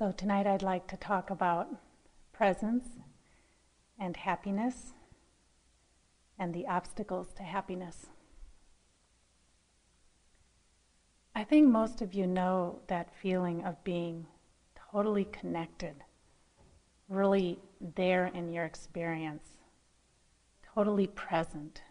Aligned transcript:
So, 0.00 0.12
tonight 0.12 0.46
I'd 0.46 0.62
like 0.62 0.86
to 0.86 0.96
talk 0.96 1.28
about 1.28 1.68
presence 2.32 2.86
and 3.98 4.16
happiness 4.16 4.94
and 6.38 6.54
the 6.54 6.66
obstacles 6.68 7.34
to 7.34 7.42
happiness. 7.42 8.06
I 11.34 11.44
think 11.44 11.68
most 11.68 12.00
of 12.00 12.14
you 12.14 12.26
know 12.26 12.80
that 12.86 13.14
feeling 13.14 13.62
of 13.62 13.84
being 13.84 14.26
totally 14.90 15.26
connected, 15.26 15.96
really 17.10 17.58
there 17.94 18.28
in 18.28 18.48
your 18.48 18.64
experience, 18.64 19.44
totally 20.74 21.08
present. 21.08 21.82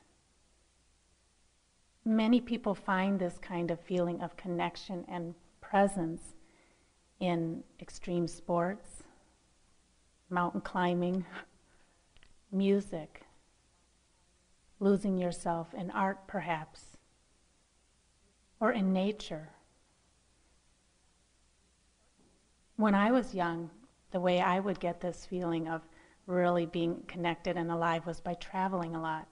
Many 2.03 2.41
people 2.41 2.73
find 2.73 3.19
this 3.19 3.37
kind 3.37 3.69
of 3.69 3.79
feeling 3.79 4.19
of 4.19 4.35
connection 4.35 5.05
and 5.07 5.35
presence 5.61 6.33
in 7.19 7.63
extreme 7.79 8.27
sports, 8.27 9.03
mountain 10.29 10.61
climbing, 10.61 11.25
music, 12.51 13.23
losing 14.79 15.17
yourself 15.17 15.73
in 15.73 15.91
art 15.91 16.27
perhaps, 16.27 16.97
or 18.59 18.71
in 18.71 18.93
nature. 18.93 19.49
When 22.75 22.95
I 22.95 23.11
was 23.11 23.35
young, 23.35 23.69
the 24.11 24.21
way 24.21 24.39
I 24.39 24.59
would 24.59 24.79
get 24.79 25.01
this 25.01 25.25
feeling 25.25 25.67
of 25.67 25.81
really 26.25 26.65
being 26.65 27.03
connected 27.07 27.57
and 27.57 27.71
alive 27.71 28.05
was 28.05 28.21
by 28.21 28.35
traveling 28.35 28.95
a 28.95 29.01
lot. 29.01 29.27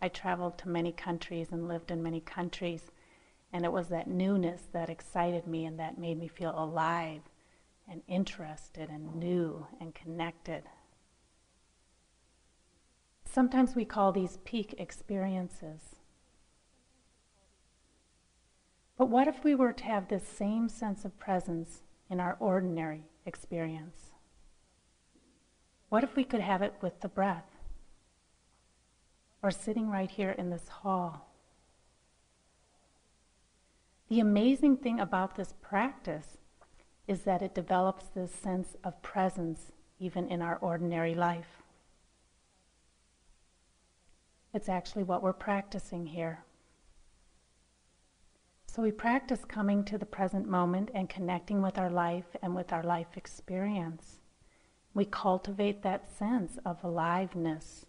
I 0.00 0.08
traveled 0.08 0.58
to 0.58 0.68
many 0.68 0.92
countries 0.92 1.48
and 1.50 1.66
lived 1.66 1.90
in 1.90 2.02
many 2.02 2.20
countries, 2.20 2.90
and 3.52 3.64
it 3.64 3.72
was 3.72 3.88
that 3.88 4.08
newness 4.08 4.62
that 4.72 4.90
excited 4.90 5.46
me 5.46 5.64
and 5.64 5.78
that 5.80 5.98
made 5.98 6.18
me 6.18 6.28
feel 6.28 6.54
alive 6.56 7.22
and 7.88 8.02
interested 8.08 8.88
and 8.88 9.14
new 9.16 9.66
and 9.80 9.94
connected. 9.94 10.64
Sometimes 13.24 13.74
we 13.74 13.84
call 13.84 14.12
these 14.12 14.38
peak 14.44 14.74
experiences. 14.78 15.96
But 18.96 19.08
what 19.08 19.26
if 19.26 19.42
we 19.42 19.54
were 19.54 19.72
to 19.72 19.84
have 19.84 20.08
this 20.08 20.26
same 20.26 20.68
sense 20.68 21.04
of 21.04 21.18
presence 21.18 21.82
in 22.08 22.20
our 22.20 22.36
ordinary 22.38 23.04
experience? 23.26 24.12
What 25.88 26.04
if 26.04 26.14
we 26.16 26.24
could 26.24 26.40
have 26.40 26.62
it 26.62 26.74
with 26.80 27.00
the 27.00 27.08
breath? 27.08 27.50
Or 29.42 29.50
sitting 29.50 29.90
right 29.90 30.10
here 30.10 30.30
in 30.30 30.50
this 30.50 30.68
hall? 30.68 31.28
The 34.08 34.20
amazing 34.20 34.76
thing 34.76 35.00
about 35.00 35.34
this 35.34 35.54
practice 35.60 36.38
is 37.06 37.22
that 37.22 37.42
it 37.42 37.54
develops 37.54 38.04
this 38.06 38.32
sense 38.32 38.76
of 38.82 39.02
presence 39.02 39.72
even 39.98 40.28
in 40.28 40.42
our 40.42 40.56
ordinary 40.56 41.14
life. 41.14 41.62
It's 44.52 44.68
actually 44.68 45.02
what 45.02 45.22
we're 45.22 45.32
practicing 45.32 46.06
here. 46.06 46.44
So 48.66 48.82
we 48.82 48.92
practice 48.92 49.44
coming 49.44 49.84
to 49.84 49.98
the 49.98 50.06
present 50.06 50.48
moment 50.48 50.90
and 50.94 51.08
connecting 51.08 51.62
with 51.62 51.78
our 51.78 51.90
life 51.90 52.36
and 52.42 52.54
with 52.54 52.72
our 52.72 52.82
life 52.82 53.16
experience. 53.16 54.18
We 54.94 55.04
cultivate 55.04 55.82
that 55.82 56.08
sense 56.08 56.58
of 56.64 56.82
aliveness, 56.82 57.86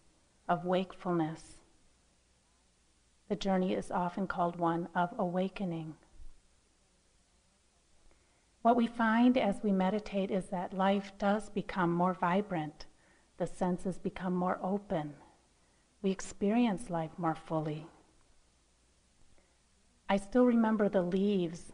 of 0.48 0.66
wakefulness. 0.66 1.58
The 3.30 3.36
journey 3.36 3.74
is 3.74 3.90
often 3.90 4.28
called 4.28 4.58
one 4.58 4.88
of 4.94 5.10
awakening. 5.18 5.96
What 8.66 8.76
we 8.76 8.88
find 8.88 9.38
as 9.38 9.62
we 9.62 9.72
meditate 9.72 10.32
is 10.32 10.48
that 10.48 10.74
life 10.74 11.12
does 11.20 11.50
become 11.50 11.94
more 11.94 12.16
vibrant, 12.16 12.88
the 13.38 13.46
senses 13.46 14.00
become 14.00 14.34
more 14.34 14.58
open 14.60 15.14
we 16.02 16.12
experience 16.12 16.92
life 16.92 17.12
more 17.18 17.34
fully. 17.34 17.88
I 20.08 20.18
still 20.18 20.46
remember 20.46 20.88
the 20.88 21.02
leaves 21.02 21.74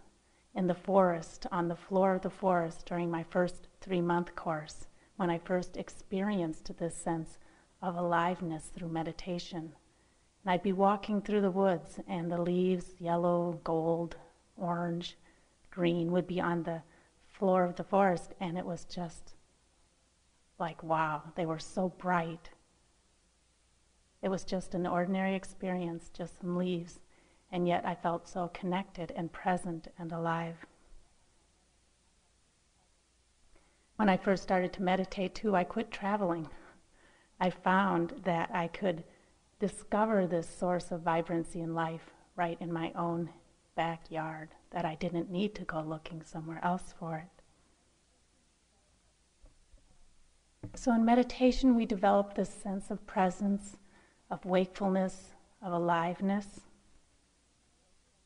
in 0.53 0.67
the 0.67 0.73
forest, 0.73 1.47
on 1.51 1.69
the 1.69 1.75
floor 1.75 2.15
of 2.15 2.21
the 2.21 2.29
forest 2.29 2.85
during 2.85 3.11
my 3.11 3.23
first 3.23 3.67
three 3.81 3.99
month 3.99 4.33
course, 4.35 4.87
when 5.17 5.29
I 5.29 5.37
first 5.37 5.75
experienced 5.75 6.77
this 6.77 6.95
sense 6.95 7.39
of 7.81 7.97
aliveness 7.97 8.67
through 8.67 8.87
meditation. 8.87 9.73
And 10.43 10.53
I'd 10.53 10.63
be 10.63 10.71
walking 10.71 11.21
through 11.21 11.41
the 11.41 11.51
woods, 11.51 11.99
and 12.07 12.31
the 12.31 12.41
leaves, 12.41 12.95
yellow, 12.99 13.59
gold, 13.65 14.15
orange, 14.55 15.17
green, 15.71 16.11
would 16.11 16.27
be 16.27 16.39
on 16.39 16.63
the 16.63 16.83
floor 17.25 17.63
of 17.63 17.75
the 17.75 17.83
forest, 17.83 18.33
and 18.39 18.57
it 18.57 18.65
was 18.65 18.85
just 18.85 19.33
like, 20.59 20.83
wow, 20.83 21.23
they 21.35 21.45
were 21.45 21.59
so 21.59 21.89
bright 21.89 22.51
it 24.21 24.29
was 24.29 24.43
just 24.43 24.75
an 24.75 24.85
ordinary 24.85 25.35
experience, 25.35 26.09
just 26.13 26.39
some 26.39 26.55
leaves, 26.55 26.99
and 27.51 27.67
yet 27.67 27.85
I 27.85 27.95
felt 27.95 28.27
so 28.27 28.49
connected 28.53 29.11
and 29.15 29.31
present 29.31 29.87
and 29.97 30.11
alive. 30.11 30.55
When 33.95 34.09
I 34.09 34.17
first 34.17 34.43
started 34.43 34.73
to 34.73 34.83
meditate, 34.83 35.35
too, 35.35 35.55
I 35.55 35.63
quit 35.63 35.91
traveling. 35.91 36.47
I 37.39 37.49
found 37.49 38.13
that 38.23 38.49
I 38.53 38.67
could 38.67 39.03
discover 39.59 40.27
this 40.27 40.47
source 40.47 40.91
of 40.91 41.01
vibrancy 41.01 41.61
in 41.61 41.73
life 41.73 42.11
right 42.35 42.57
in 42.59 42.71
my 42.71 42.91
own 42.95 43.29
backyard, 43.75 44.49
that 44.71 44.85
I 44.85 44.95
didn't 44.95 45.29
need 45.29 45.53
to 45.55 45.63
go 45.63 45.81
looking 45.81 46.23
somewhere 46.23 46.59
else 46.63 46.93
for 46.97 47.17
it. 47.17 47.41
So 50.75 50.93
in 50.93 51.05
meditation, 51.05 51.75
we 51.75 51.85
develop 51.85 52.33
this 52.33 52.49
sense 52.49 52.91
of 52.91 53.05
presence 53.05 53.77
of 54.31 54.45
wakefulness, 54.45 55.33
of 55.61 55.73
aliveness. 55.73 56.61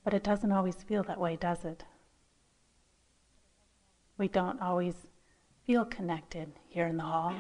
But 0.04 0.14
it 0.14 0.24
doesn't 0.24 0.52
always 0.52 0.76
feel 0.76 1.04
that 1.04 1.20
way, 1.20 1.36
does 1.36 1.66
it? 1.66 1.84
We 4.18 4.28
don't 4.28 4.62
always 4.62 5.08
feel 5.66 5.84
connected 5.84 6.54
here 6.70 6.86
in 6.86 6.98
the 6.98 7.04
hall. 7.04 7.34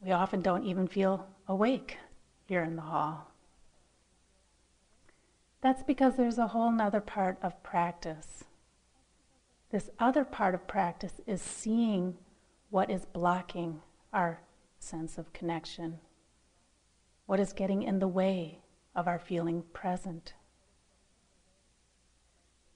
We 0.00 0.12
often 0.12 0.40
don't 0.40 0.64
even 0.64 0.86
feel 0.86 1.26
awake 1.48 1.98
here 2.46 2.62
in 2.62 2.76
the 2.76 2.82
hall. 2.82 3.29
That's 5.62 5.82
because 5.82 6.16
there's 6.16 6.38
a 6.38 6.48
whole 6.48 6.72
nother 6.72 7.00
part 7.00 7.38
of 7.42 7.62
practice. 7.62 8.44
This 9.70 9.90
other 9.98 10.24
part 10.24 10.54
of 10.54 10.66
practice 10.66 11.20
is 11.26 11.42
seeing 11.42 12.16
what 12.70 12.90
is 12.90 13.04
blocking 13.04 13.82
our 14.12 14.40
sense 14.78 15.18
of 15.18 15.32
connection 15.32 15.98
what 17.30 17.38
is 17.38 17.52
getting 17.52 17.84
in 17.84 18.00
the 18.00 18.08
way 18.08 18.58
of 18.92 19.06
our 19.06 19.20
feeling 19.20 19.62
present. 19.72 20.34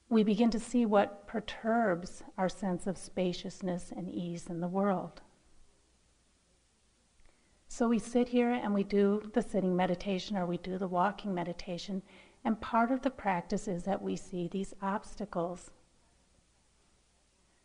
We 0.09 0.22
begin 0.22 0.49
to 0.51 0.61
see 0.61 0.87
what 0.87 1.27
perturbs 1.27 2.22
our 2.39 2.49
sense 2.49 2.87
of 2.87 2.97
spaciousness 2.97 3.91
and 3.91 4.09
ease 4.09 4.47
in 4.47 4.61
the 4.61 4.69
world. 4.69 5.22
So 7.66 7.89
we 7.89 7.99
sit 7.99 8.28
here 8.28 8.53
and 8.53 8.72
we 8.72 8.84
do 8.84 9.28
the 9.34 9.43
sitting 9.43 9.75
meditation 9.75 10.37
or 10.37 10.47
we 10.47 10.59
do 10.59 10.78
the 10.78 10.87
walking 10.87 11.34
meditation, 11.34 12.01
and 12.44 12.60
part 12.60 12.91
of 12.91 13.03
the 13.03 13.10
practice 13.10 13.66
is 13.66 13.84
that 13.84 14.03
we 14.03 14.16
see 14.16 14.47
these 14.47 14.75
obstacles. 14.82 15.71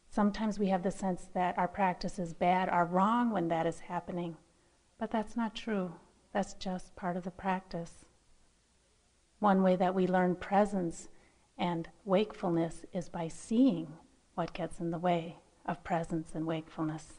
Sometimes 0.09 0.57
we 0.57 0.69
have 0.69 0.83
the 0.83 0.91
sense 0.91 1.27
that 1.33 1.57
our 1.57 1.67
practice 1.67 2.17
is 2.17 2.33
bad 2.33 2.69
or 2.69 2.85
wrong 2.85 3.31
when 3.31 3.49
that 3.49 3.67
is 3.67 3.81
happening, 3.81 4.37
but 4.97 5.11
that's 5.11 5.35
not 5.35 5.53
true. 5.53 5.93
That's 6.33 6.53
just 6.53 6.95
part 6.95 7.17
of 7.17 7.23
the 7.23 7.31
practice. 7.31 8.05
One 9.39 9.61
way 9.61 9.75
that 9.75 9.93
we 9.93 10.07
learn 10.07 10.35
presence 10.35 11.09
and 11.57 11.89
wakefulness 12.05 12.85
is 12.93 13.09
by 13.09 13.27
seeing 13.27 13.93
what 14.35 14.53
gets 14.53 14.79
in 14.79 14.91
the 14.91 14.97
way 14.97 15.37
of 15.65 15.83
presence 15.83 16.31
and 16.33 16.45
wakefulness. 16.45 17.18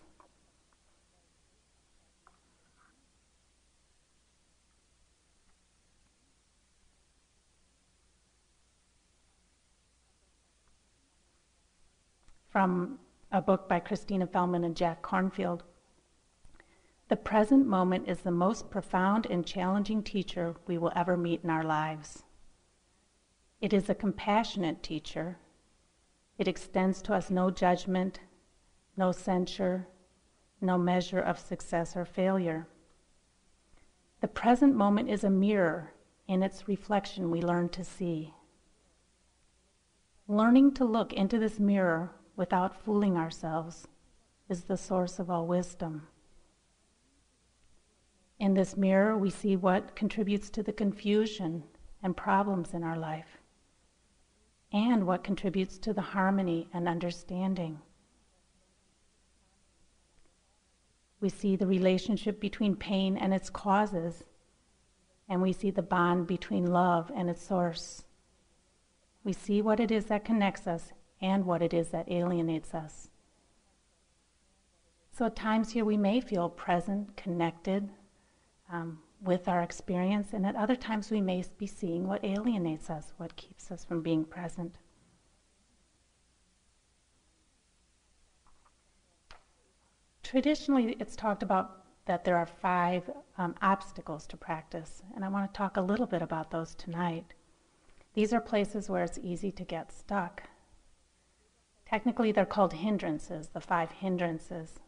From 12.50 12.98
a 13.30 13.40
book 13.40 13.68
by 13.68 13.78
Christina 13.78 14.26
Feldman 14.26 14.64
and 14.64 14.76
Jack 14.76 15.02
Kornfield. 15.02 15.60
the 17.06 17.14
present 17.14 17.64
moment 17.64 18.08
is 18.08 18.22
the 18.22 18.32
most 18.32 18.70
profound 18.70 19.24
and 19.26 19.46
challenging 19.46 20.02
teacher 20.02 20.56
we 20.66 20.76
will 20.76 20.90
ever 20.96 21.16
meet 21.16 21.44
in 21.44 21.50
our 21.50 21.62
lives. 21.62 22.24
It 23.60 23.72
is 23.72 23.88
a 23.88 23.94
compassionate 23.94 24.82
teacher. 24.82 25.38
It 26.38 26.48
extends 26.48 27.00
to 27.02 27.14
us 27.14 27.30
no 27.30 27.52
judgment, 27.52 28.18
no 28.96 29.12
censure, 29.12 29.86
no 30.60 30.76
measure 30.76 31.20
of 31.20 31.38
success 31.38 31.96
or 31.96 32.04
failure. 32.04 32.66
The 34.20 34.28
present 34.28 34.74
moment 34.74 35.08
is 35.08 35.22
a 35.22 35.30
mirror. 35.30 35.94
In 36.26 36.42
its 36.42 36.66
reflection, 36.66 37.30
we 37.30 37.42
learn 37.42 37.68
to 37.68 37.84
see. 37.84 38.34
Learning 40.26 40.74
to 40.74 40.84
look 40.84 41.12
into 41.12 41.38
this 41.38 41.60
mirror 41.60 42.12
without 42.40 42.74
fooling 42.74 43.18
ourselves 43.18 43.86
is 44.48 44.62
the 44.62 44.76
source 44.76 45.18
of 45.18 45.28
all 45.28 45.46
wisdom. 45.46 46.08
In 48.38 48.54
this 48.54 48.78
mirror, 48.78 49.18
we 49.18 49.28
see 49.28 49.56
what 49.56 49.94
contributes 49.94 50.48
to 50.52 50.62
the 50.62 50.72
confusion 50.72 51.62
and 52.02 52.16
problems 52.16 52.72
in 52.72 52.82
our 52.82 52.96
life, 52.96 53.36
and 54.72 55.06
what 55.06 55.22
contributes 55.22 55.76
to 55.76 55.92
the 55.92 56.00
harmony 56.00 56.66
and 56.72 56.88
understanding. 56.88 57.78
We 61.20 61.28
see 61.28 61.56
the 61.56 61.66
relationship 61.66 62.40
between 62.40 62.74
pain 62.74 63.18
and 63.18 63.34
its 63.34 63.50
causes, 63.50 64.24
and 65.28 65.42
we 65.42 65.52
see 65.52 65.70
the 65.70 65.82
bond 65.82 66.26
between 66.26 66.72
love 66.72 67.12
and 67.14 67.28
its 67.28 67.46
source. 67.46 68.04
We 69.24 69.34
see 69.34 69.60
what 69.60 69.78
it 69.78 69.90
is 69.90 70.06
that 70.06 70.24
connects 70.24 70.66
us 70.66 70.94
and 71.20 71.44
what 71.44 71.62
it 71.62 71.74
is 71.74 71.88
that 71.90 72.10
alienates 72.10 72.74
us. 72.74 73.08
So 75.12 75.26
at 75.26 75.36
times 75.36 75.72
here 75.72 75.84
we 75.84 75.96
may 75.96 76.20
feel 76.20 76.48
present, 76.48 77.16
connected 77.16 77.90
um, 78.72 79.00
with 79.22 79.48
our 79.48 79.62
experience, 79.62 80.32
and 80.32 80.46
at 80.46 80.56
other 80.56 80.76
times 80.76 81.10
we 81.10 81.20
may 81.20 81.44
be 81.58 81.66
seeing 81.66 82.06
what 82.06 82.24
alienates 82.24 82.88
us, 82.88 83.12
what 83.18 83.36
keeps 83.36 83.70
us 83.70 83.84
from 83.84 84.02
being 84.02 84.24
present. 84.24 84.78
Traditionally, 90.22 90.96
it's 91.00 91.16
talked 91.16 91.42
about 91.42 91.84
that 92.06 92.24
there 92.24 92.36
are 92.36 92.46
five 92.46 93.10
um, 93.36 93.54
obstacles 93.62 94.26
to 94.28 94.36
practice, 94.36 95.02
and 95.14 95.24
I 95.24 95.28
want 95.28 95.52
to 95.52 95.58
talk 95.58 95.76
a 95.76 95.82
little 95.82 96.06
bit 96.06 96.22
about 96.22 96.50
those 96.50 96.74
tonight. 96.74 97.34
These 98.14 98.32
are 98.32 98.40
places 98.40 98.88
where 98.88 99.04
it's 99.04 99.18
easy 99.22 99.52
to 99.52 99.64
get 99.64 99.92
stuck. 99.92 100.44
Technically, 101.90 102.30
they're 102.30 102.46
called 102.46 102.74
hindrances, 102.74 103.48
the 103.48 103.60
five 103.60 103.90
hindrances. 103.90 104.78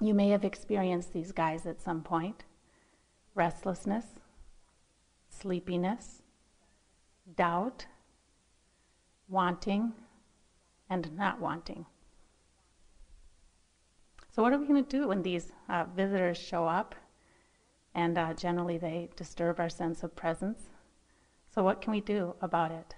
You 0.00 0.14
may 0.14 0.30
have 0.30 0.44
experienced 0.44 1.12
these 1.12 1.30
guys 1.30 1.64
at 1.64 1.80
some 1.80 2.02
point 2.02 2.42
restlessness, 3.36 4.04
sleepiness, 5.28 6.22
doubt, 7.36 7.86
wanting, 9.28 9.92
and 10.90 11.16
not 11.16 11.40
wanting. 11.40 11.86
So, 14.32 14.42
what 14.42 14.52
are 14.52 14.58
we 14.58 14.66
going 14.66 14.84
to 14.84 14.98
do 14.98 15.06
when 15.06 15.22
these 15.22 15.52
uh, 15.68 15.84
visitors 15.94 16.36
show 16.36 16.66
up? 16.66 16.96
And 17.94 18.18
uh, 18.18 18.34
generally, 18.34 18.76
they 18.76 19.08
disturb 19.14 19.60
our 19.60 19.68
sense 19.68 20.02
of 20.02 20.16
presence. 20.16 20.64
So, 21.54 21.62
what 21.62 21.80
can 21.80 21.92
we 21.92 22.00
do 22.00 22.34
about 22.40 22.72
it? 22.72 22.96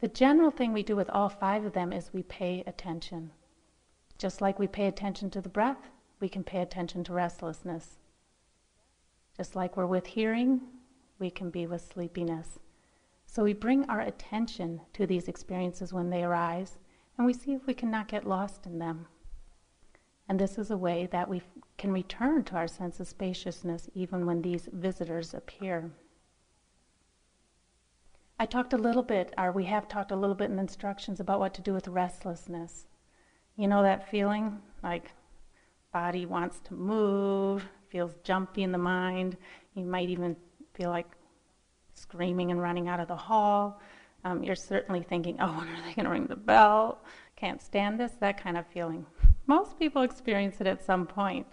The 0.00 0.08
general 0.08 0.50
thing 0.50 0.72
we 0.72 0.82
do 0.82 0.96
with 0.96 1.10
all 1.10 1.28
five 1.28 1.62
of 1.66 1.74
them 1.74 1.92
is 1.92 2.14
we 2.14 2.22
pay 2.22 2.64
attention. 2.66 3.32
Just 4.16 4.40
like 4.40 4.58
we 4.58 4.66
pay 4.66 4.86
attention 4.86 5.28
to 5.30 5.42
the 5.42 5.50
breath, 5.50 5.90
we 6.20 6.28
can 6.28 6.42
pay 6.42 6.62
attention 6.62 7.04
to 7.04 7.12
restlessness. 7.12 7.98
Just 9.36 9.54
like 9.54 9.76
we're 9.76 9.84
with 9.84 10.06
hearing, 10.06 10.62
we 11.18 11.30
can 11.30 11.50
be 11.50 11.66
with 11.66 11.82
sleepiness. 11.82 12.58
So 13.26 13.44
we 13.44 13.52
bring 13.52 13.84
our 13.90 14.00
attention 14.00 14.80
to 14.94 15.06
these 15.06 15.28
experiences 15.28 15.92
when 15.92 16.08
they 16.08 16.24
arise, 16.24 16.78
and 17.18 17.26
we 17.26 17.34
see 17.34 17.52
if 17.52 17.66
we 17.66 17.74
cannot 17.74 18.08
get 18.08 18.26
lost 18.26 18.64
in 18.64 18.78
them. 18.78 19.06
And 20.30 20.38
this 20.38 20.56
is 20.56 20.70
a 20.70 20.78
way 20.78 21.08
that 21.12 21.28
we 21.28 21.42
can 21.76 21.92
return 21.92 22.44
to 22.44 22.56
our 22.56 22.68
sense 22.68 23.00
of 23.00 23.08
spaciousness 23.08 23.90
even 23.94 24.24
when 24.24 24.40
these 24.40 24.66
visitors 24.72 25.34
appear. 25.34 25.90
I 28.40 28.46
talked 28.46 28.72
a 28.72 28.78
little 28.78 29.02
bit, 29.02 29.34
or 29.36 29.52
we 29.52 29.66
have 29.66 29.86
talked 29.86 30.12
a 30.12 30.16
little 30.16 30.34
bit 30.34 30.50
in 30.50 30.58
instructions 30.58 31.20
about 31.20 31.40
what 31.40 31.52
to 31.52 31.60
do 31.60 31.74
with 31.74 31.86
restlessness. 31.86 32.86
You 33.54 33.68
know 33.68 33.82
that 33.82 34.10
feeling 34.10 34.62
like 34.82 35.10
body 35.92 36.24
wants 36.24 36.58
to 36.60 36.72
move, 36.72 37.68
feels 37.90 38.14
jumpy 38.24 38.62
in 38.62 38.72
the 38.72 38.78
mind. 38.78 39.36
You 39.74 39.84
might 39.84 40.08
even 40.08 40.36
feel 40.72 40.88
like 40.88 41.04
screaming 41.92 42.50
and 42.50 42.62
running 42.62 42.88
out 42.88 42.98
of 42.98 43.08
the 43.08 43.14
hall. 43.14 43.78
Um, 44.24 44.42
you're 44.42 44.56
certainly 44.56 45.02
thinking, 45.02 45.36
oh, 45.38 45.52
when 45.58 45.68
are 45.68 45.82
they 45.82 45.92
going 45.92 46.06
to 46.06 46.10
ring 46.10 46.26
the 46.26 46.34
bell? 46.34 47.02
Can't 47.36 47.60
stand 47.60 48.00
this, 48.00 48.12
that 48.20 48.42
kind 48.42 48.56
of 48.56 48.66
feeling. 48.68 49.04
Most 49.48 49.78
people 49.78 50.00
experience 50.00 50.62
it 50.62 50.66
at 50.66 50.82
some 50.82 51.06
point. 51.06 51.46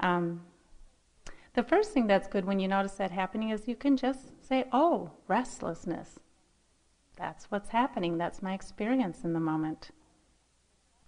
Um, 0.00 0.42
the 1.54 1.62
first 1.62 1.92
thing 1.92 2.06
that's 2.06 2.28
good 2.28 2.44
when 2.44 2.60
you 2.60 2.68
notice 2.68 2.92
that 2.92 3.10
happening 3.10 3.48
is 3.48 3.66
you 3.66 3.76
can 3.76 3.96
just 3.96 4.41
say, 4.42 4.64
oh, 4.72 5.12
restlessness. 5.28 6.18
That's 7.16 7.50
what's 7.50 7.70
happening. 7.70 8.18
That's 8.18 8.42
my 8.42 8.54
experience 8.54 9.24
in 9.24 9.32
the 9.32 9.40
moment. 9.40 9.90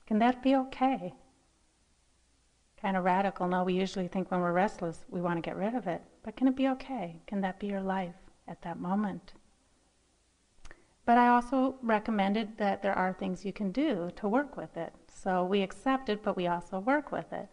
Can 0.07 0.19
that 0.19 0.43
be 0.43 0.55
okay? 0.55 1.15
kind 2.85 2.99
of 2.99 3.05
radical. 3.05 3.49
No, 3.49 3.65
we 3.65 3.73
usually 3.73 4.09
think 4.09 4.31
when 4.31 4.41
we're 4.41 4.53
restless, 4.53 5.07
we 5.09 5.23
want 5.23 5.39
to 5.39 5.41
get 5.41 5.57
rid 5.57 5.75
of 5.75 5.87
it. 5.87 6.03
But 6.23 6.37
can 6.37 6.49
it 6.49 6.55
be 6.55 6.69
okay? 6.69 7.23
Can 7.27 7.41
that 7.41 7.59
be 7.59 7.67
your 7.67 7.81
life 7.81 8.15
at 8.47 8.61
that 8.61 8.79
moment? 8.79 9.33
But 11.07 11.17
I 11.17 11.29
also 11.29 11.77
recommended 11.81 12.59
that 12.59 12.83
there 12.83 12.93
are 12.93 13.15
things 13.15 13.43
you 13.43 13.55
can 13.55 13.73
do 13.73 14.11
to 14.17 14.29
work 14.29 14.59
with 14.59 14.77
it. 14.77 14.93
So 15.09 15.47
we 15.47 15.63
accept 15.63 16.11
it, 16.11 16.23
but 16.23 16.37
we 16.37 16.47
also 16.47 16.79
work 16.79 17.11
with 17.11 17.33
it. 17.33 17.49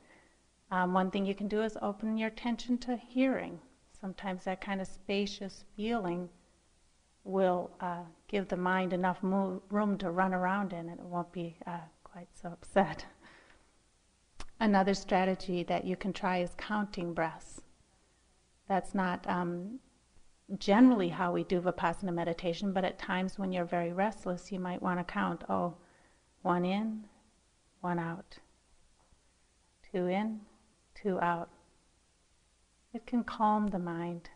Um, 0.70 0.94
one 0.94 1.10
thing 1.10 1.26
you 1.26 1.36
can 1.36 1.48
do 1.48 1.62
is 1.62 1.78
open 1.82 2.18
your 2.18 2.28
attention 2.28 2.78
to 2.80 2.98
hearing. 2.98 3.60
Sometimes 4.02 4.44
that 4.44 4.62
kind 4.62 4.82
of 4.82 4.88
spacious 4.88 5.64
feeling 5.78 6.28
will 7.24 7.70
uh, 7.80 8.04
give 8.28 8.48
the 8.48 8.58
mind 8.58 8.94
enough 8.94 9.22
mo- 9.22 9.62
room 9.70 9.96
to 10.00 10.10
run 10.10 10.34
around 10.34 10.74
in, 10.74 10.90
and 10.90 11.00
it 11.00 11.06
won't 11.06 11.32
be 11.32 11.56
uh, 11.68 11.78
quite 12.04 12.28
so 12.34 12.50
upset. 12.50 13.06
Another 14.60 14.96
strategy 14.96 15.64
that 15.64 15.86
you 15.86 15.96
can 15.96 16.14
try 16.14 16.40
is 16.40 16.52
counting 16.58 17.14
breaths. 17.14 17.62
That's 18.68 18.96
not 18.96 19.28
um, 19.30 19.80
generally 20.58 21.10
how 21.10 21.32
we 21.32 21.44
do 21.44 21.62
Vipassana 21.62 22.14
meditation, 22.14 22.74
but 22.74 22.84
at 22.84 22.98
times 22.98 23.38
when 23.38 23.52
you're 23.52 23.66
very 23.66 23.94
restless, 23.94 24.52
you 24.52 24.60
might 24.60 24.82
want 24.82 25.00
to 25.00 25.04
count 25.04 25.44
oh, 25.48 25.76
one 26.42 26.66
in, 26.66 27.06
one 27.82 28.00
out, 28.00 28.40
two 29.92 30.08
in, 30.08 30.40
two 30.96 31.20
out. 31.20 31.50
It 32.94 33.06
can 33.06 33.24
calm 33.24 33.68
the 33.68 33.80
mind. 33.80 34.30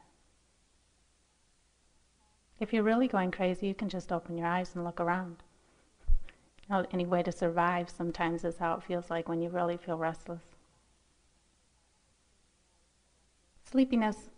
If 2.59 2.71
you're 2.71 2.83
really 2.83 3.07
going 3.07 3.31
crazy, 3.31 3.67
you 3.67 3.75
can 3.75 3.89
just 3.89 4.11
open 4.11 4.37
your 4.37 4.47
eyes 4.47 4.75
and 4.75 4.83
look 4.83 5.01
around 5.01 5.43
know, 6.69 6.85
any 6.91 7.05
way 7.05 7.23
to 7.23 7.31
survive 7.31 7.89
sometimes 7.89 8.43
is 8.43 8.57
how 8.57 8.73
it 8.75 8.83
feels 8.83 9.09
like 9.09 9.29
when 9.29 9.41
you 9.41 9.49
really 9.49 9.77
feel 9.77 9.97
restless. 9.97 10.41
Sleepiness, 13.63 14.29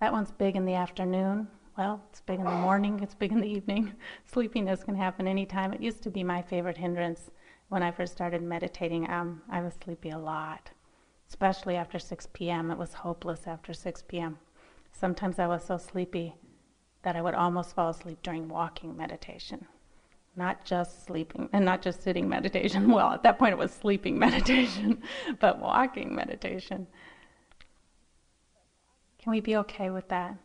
that 0.00 0.12
one's 0.12 0.30
big 0.30 0.56
in 0.56 0.64
the 0.64 0.74
afternoon. 0.74 1.48
Well, 1.76 2.02
it's 2.10 2.20
big 2.20 2.38
in 2.38 2.44
the 2.44 2.50
morning, 2.50 3.00
it's 3.02 3.14
big 3.14 3.32
in 3.32 3.40
the 3.40 3.48
evening. 3.48 3.94
Sleepiness 4.26 4.84
can 4.84 4.94
happen 4.94 5.26
anytime. 5.26 5.72
It 5.72 5.80
used 5.80 6.02
to 6.02 6.10
be 6.10 6.22
my 6.22 6.42
favorite 6.42 6.76
hindrance 6.76 7.30
when 7.68 7.82
I 7.82 7.90
first 7.90 8.12
started 8.12 8.42
meditating. 8.42 9.08
Um, 9.10 9.42
I 9.50 9.62
was 9.62 9.74
sleepy 9.82 10.10
a 10.10 10.18
lot, 10.18 10.70
especially 11.30 11.76
after 11.76 11.98
6 11.98 12.28
p.m. 12.34 12.70
It 12.70 12.76
was 12.76 12.92
hopeless 12.92 13.46
after 13.46 13.72
6 13.72 14.02
p.m. 14.08 14.38
Sometimes 14.92 15.38
I 15.38 15.46
was 15.46 15.64
so 15.64 15.78
sleepy 15.78 16.34
that 17.02 17.16
I 17.16 17.22
would 17.22 17.34
almost 17.34 17.74
fall 17.74 17.88
asleep 17.88 18.18
during 18.22 18.48
walking 18.48 18.94
meditation 18.94 19.66
not 20.36 20.64
just 20.64 21.04
sleeping 21.04 21.48
and 21.52 21.64
not 21.64 21.82
just 21.82 22.02
sitting 22.02 22.28
meditation. 22.28 22.90
Well, 23.00 23.12
at 23.12 23.22
that 23.22 23.38
point 23.38 23.52
it 23.52 23.58
was 23.58 23.72
sleeping 23.72 24.18
meditation, 24.28 25.02
but 25.38 25.60
walking 25.60 26.14
meditation. 26.14 26.86
Can 29.18 29.32
we 29.32 29.40
be 29.40 29.56
okay 29.56 29.90
with 29.90 30.08
that? 30.08 30.36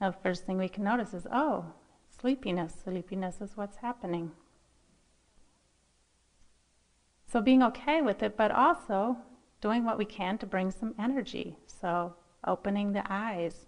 The 0.00 0.14
first 0.22 0.44
thing 0.44 0.58
we 0.58 0.68
can 0.68 0.84
notice 0.84 1.14
is 1.14 1.26
oh, 1.32 1.66
sleepiness. 2.20 2.74
Sleepiness 2.84 3.40
is 3.40 3.56
what's 3.56 3.78
happening. 3.78 4.32
So, 7.30 7.40
being 7.40 7.62
okay 7.62 8.02
with 8.02 8.22
it, 8.22 8.36
but 8.36 8.50
also 8.50 9.16
doing 9.62 9.84
what 9.84 9.96
we 9.96 10.04
can 10.04 10.36
to 10.36 10.44
bring 10.44 10.70
some 10.70 10.94
energy. 10.98 11.56
So, 11.66 12.14
opening 12.46 12.92
the 12.92 13.04
eyes, 13.10 13.66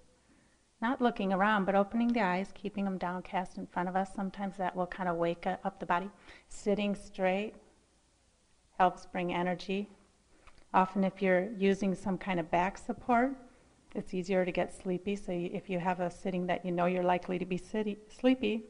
not 0.82 1.00
looking 1.00 1.32
around, 1.32 1.64
but 1.64 1.76
opening 1.76 2.08
the 2.08 2.20
eyes, 2.20 2.52
keeping 2.52 2.84
them 2.84 2.98
downcast 2.98 3.56
in 3.56 3.66
front 3.66 3.88
of 3.88 3.96
us. 3.96 4.10
Sometimes 4.14 4.56
that 4.56 4.76
will 4.76 4.88
kind 4.88 5.08
of 5.08 5.16
wake 5.16 5.46
up 5.46 5.78
the 5.78 5.86
body. 5.86 6.10
Sitting 6.48 6.94
straight 6.96 7.54
helps 8.78 9.06
bring 9.06 9.32
energy. 9.32 9.88
Often, 10.74 11.04
if 11.04 11.22
you're 11.22 11.48
using 11.56 11.94
some 11.94 12.18
kind 12.18 12.40
of 12.40 12.50
back 12.50 12.76
support, 12.76 13.36
it's 13.94 14.12
easier 14.12 14.44
to 14.44 14.50
get 14.50 14.74
sleepy. 14.74 15.14
So, 15.14 15.30
if 15.30 15.70
you 15.70 15.78
have 15.78 16.00
a 16.00 16.10
sitting 16.10 16.46
that 16.48 16.66
you 16.66 16.72
know 16.72 16.86
you're 16.86 17.04
likely 17.04 17.38
to 17.38 17.46
be 17.46 17.56
city, 17.56 17.98
sleepy, 18.08 18.64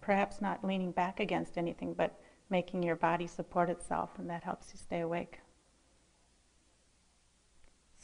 perhaps 0.00 0.40
not 0.40 0.64
leaning 0.64 0.92
back 0.92 1.20
against 1.20 1.58
anything, 1.58 1.92
but 1.92 2.18
making 2.48 2.82
your 2.82 2.96
body 2.96 3.26
support 3.26 3.68
itself, 3.68 4.10
and 4.16 4.30
that 4.30 4.42
helps 4.42 4.72
you 4.72 4.78
stay 4.78 5.00
awake. 5.00 5.40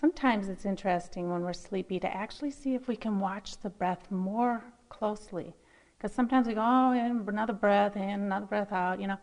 Sometimes 0.00 0.49
it's 0.49 0.64
interesting 0.64 1.28
when 1.28 1.42
we're 1.42 1.52
sleepy 1.52 2.00
to 2.00 2.16
actually 2.16 2.52
see 2.52 2.75
if 2.75 2.88
we 2.88 2.97
can 2.97 3.21
watch 3.21 3.59
the 3.59 3.69
breath 3.69 4.11
more 4.11 4.64
closely. 4.88 5.54
Because 5.99 6.14
sometimes 6.14 6.47
we 6.47 6.54
go, 6.54 6.62
oh, 6.62 6.92
another 7.28 7.52
breath 7.52 7.97
in, 7.97 8.09
another 8.09 8.47
breath 8.47 8.73
out, 8.73 8.99
you 8.99 9.07
know. 9.07 9.19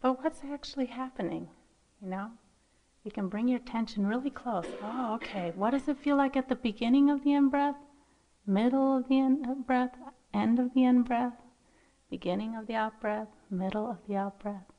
But 0.00 0.24
what's 0.24 0.40
actually 0.42 0.86
happening, 0.86 1.50
you 2.00 2.08
know? 2.08 2.30
You 3.04 3.10
can 3.10 3.28
bring 3.28 3.46
your 3.46 3.58
attention 3.58 4.06
really 4.06 4.30
close. 4.30 4.64
Oh, 4.82 5.16
okay. 5.16 5.52
What 5.54 5.72
does 5.72 5.86
it 5.86 5.98
feel 5.98 6.16
like 6.16 6.34
at 6.34 6.48
the 6.48 6.56
beginning 6.56 7.10
of 7.10 7.24
the 7.24 7.34
in 7.34 7.50
breath? 7.50 7.76
Middle 8.46 8.96
of 8.96 9.08
the 9.08 9.18
in 9.18 9.44
uh, 9.46 9.54
breath? 9.54 9.98
End 10.32 10.58
of 10.58 10.72
the 10.72 10.84
in 10.84 11.02
breath? 11.02 11.42
Beginning 12.08 12.56
of 12.56 12.66
the 12.66 12.74
out 12.74 12.98
breath? 13.02 13.28
Middle 13.50 13.90
of 13.90 13.98
the 14.08 14.16
out 14.16 14.40
breath? 14.40 14.72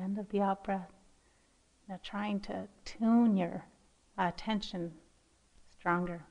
End 0.00 0.18
of 0.18 0.28
the 0.28 0.40
out 0.40 0.62
breath? 0.62 0.92
Now, 1.88 1.98
trying 2.00 2.38
to 2.42 2.68
tune 2.84 3.36
your 3.36 3.64
attention 4.16 4.92
stronger. 5.80 6.22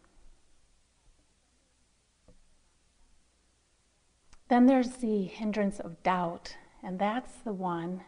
Then 4.47 4.67
there's 4.67 4.97
the 4.97 5.23
hindrance 5.23 5.79
of 5.79 6.03
doubt, 6.03 6.55
and 6.83 6.99
that's 6.99 7.33
the 7.43 7.53
one 7.53 8.03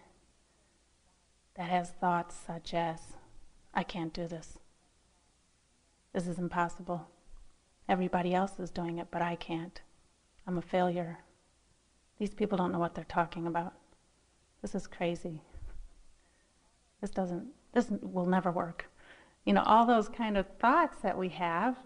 that 1.56 1.70
has 1.70 1.90
thoughts 1.90 2.36
such 2.46 2.76
as, 2.76 3.00
I 3.74 3.82
can't 3.82 4.14
do 4.14 4.28
this. 4.28 4.60
This 6.14 6.28
is 6.28 6.38
impossible. 6.38 7.08
Everybody 7.90 8.36
else 8.36 8.60
is 8.60 8.70
doing 8.70 9.00
it, 9.00 9.08
but 9.10 9.24
I 9.24 9.36
can't. 9.36 9.82
I'm 10.46 10.60
a 10.60 10.62
failure. 10.62 11.20
These 12.20 12.36
people 12.36 12.58
don't 12.58 12.72
know 12.72 12.80
what 12.80 12.94
they're 12.94 13.04
talking 13.04 13.48
about. 13.48 13.74
This 14.62 14.76
is 14.76 14.86
crazy. 14.86 15.42
This 17.02 17.10
doesn't, 17.10 17.48
this 17.74 17.88
will 17.90 18.28
never 18.28 18.52
work. 18.52 18.86
You 19.46 19.54
know, 19.54 19.64
all 19.64 19.86
those 19.86 20.10
kind 20.10 20.38
of 20.38 20.48
thoughts 20.60 20.98
that 21.02 21.18
we 21.18 21.30
have, 21.30 21.78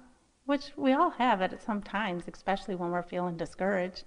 which 0.46 0.72
we 0.76 0.94
all 0.94 1.12
have 1.12 1.42
at 1.42 1.62
some 1.62 1.82
times, 1.82 2.26
especially 2.32 2.76
when 2.76 2.92
we're 2.92 3.02
feeling 3.02 3.38
discouraged 3.38 4.04